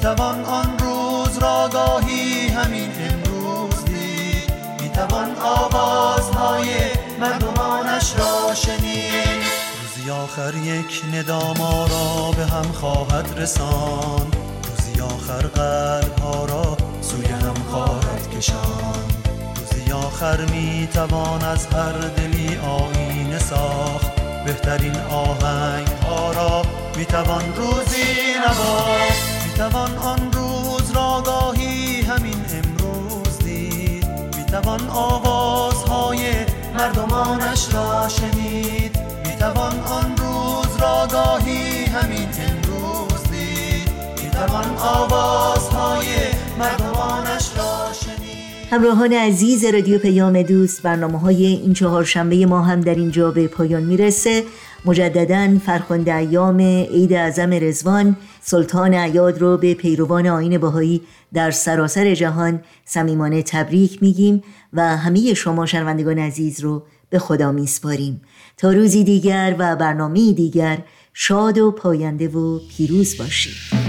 می‌توان 0.00 0.44
آن 0.44 0.78
روز 0.78 1.38
را 1.38 1.68
گاهی 1.72 2.48
همین 2.48 2.90
امروز 3.10 3.84
دید. 3.84 4.52
می‌توان 4.80 5.36
آوازهای 5.36 6.66
مردمانش 7.20 8.12
را 8.18 8.54
شنید. 8.54 9.42
روزی 9.82 10.10
آخر 10.10 10.54
یک 10.54 11.02
نداما 11.14 11.86
را 11.86 12.30
به 12.36 12.46
هم 12.46 12.72
خواهد 12.72 13.34
رسان 13.36 14.32
روزی 14.68 15.00
آخر 15.00 15.46
قلب 15.46 16.18
ها 16.18 16.44
را 16.44 16.76
سوی 17.02 17.26
هم 17.26 17.54
خواهد 17.70 18.30
کشان 18.36 19.04
روزی 19.56 19.92
آخر 19.92 20.40
می‌توان 20.40 21.44
از 21.44 21.66
هر 21.66 21.92
دلی 21.92 22.58
آینه 22.58 23.38
ساخت. 23.38 24.10
بهترین 24.46 24.96
آهنگ 25.00 25.88
ها 25.88 26.32
را 26.32 26.62
می‌توان 26.96 27.54
روزی 27.56 28.34
نواخت. 28.46 29.39
می‌توان 29.60 29.96
آن 29.96 30.32
روز 30.32 30.90
را 30.90 31.22
گاهی 31.26 32.00
همین 32.00 32.44
امروز 32.54 33.38
دید. 33.38 34.06
می‌توان 34.36 34.80
آوازهای 34.88 36.20
مردمانش 36.78 37.74
را 37.74 38.08
شنید. 38.08 38.98
می‌توان 39.26 39.80
آن 39.80 40.16
روز 40.16 40.76
را 40.80 41.08
گاهی 41.12 41.84
همین 41.84 42.28
امروز 42.48 43.22
دید. 43.30 43.90
می‌توان 44.24 44.76
آوازهای 44.78 46.06
مردمانش 46.58 47.50
را 47.56 47.92
شنید. 47.92 48.70
همراهان 48.70 49.12
عزیز 49.12 49.64
رادیو 49.64 49.98
پیام 49.98 50.42
دوست 50.42 50.82
برنامه 50.82 51.20
های 51.20 51.46
این 51.46 51.74
چهار 51.74 52.04
شنبه 52.04 52.46
ما 52.46 52.62
هم 52.62 52.80
در 52.80 52.94
اینجا 52.94 53.30
به 53.30 53.48
پایان 53.48 53.82
می‌رسه. 53.82 54.44
مجددا 54.84 55.58
فرخنده 55.66 56.14
ایام 56.14 56.60
عید 56.60 57.12
اعظم 57.12 57.50
رزوان 57.52 58.16
سلطان 58.40 58.94
عیاد 58.94 59.38
رو 59.38 59.56
به 59.56 59.74
پیروان 59.74 60.26
آین 60.26 60.58
باهایی 60.58 61.02
در 61.32 61.50
سراسر 61.50 62.14
جهان 62.14 62.62
صمیمانه 62.84 63.42
تبریک 63.42 64.02
میگیم 64.02 64.42
و 64.72 64.96
همه 64.96 65.34
شما 65.34 65.66
شنوندگان 65.66 66.18
عزیز 66.18 66.60
رو 66.60 66.82
به 67.10 67.18
خدا 67.18 67.52
میسپاریم. 67.52 68.20
تا 68.56 68.72
روزی 68.72 69.04
دیگر 69.04 69.56
و 69.58 69.76
برنامه 69.76 70.32
دیگر 70.32 70.78
شاد 71.14 71.58
و 71.58 71.70
پاینده 71.70 72.28
و 72.28 72.58
پیروز 72.76 73.18
باشید. 73.18 73.79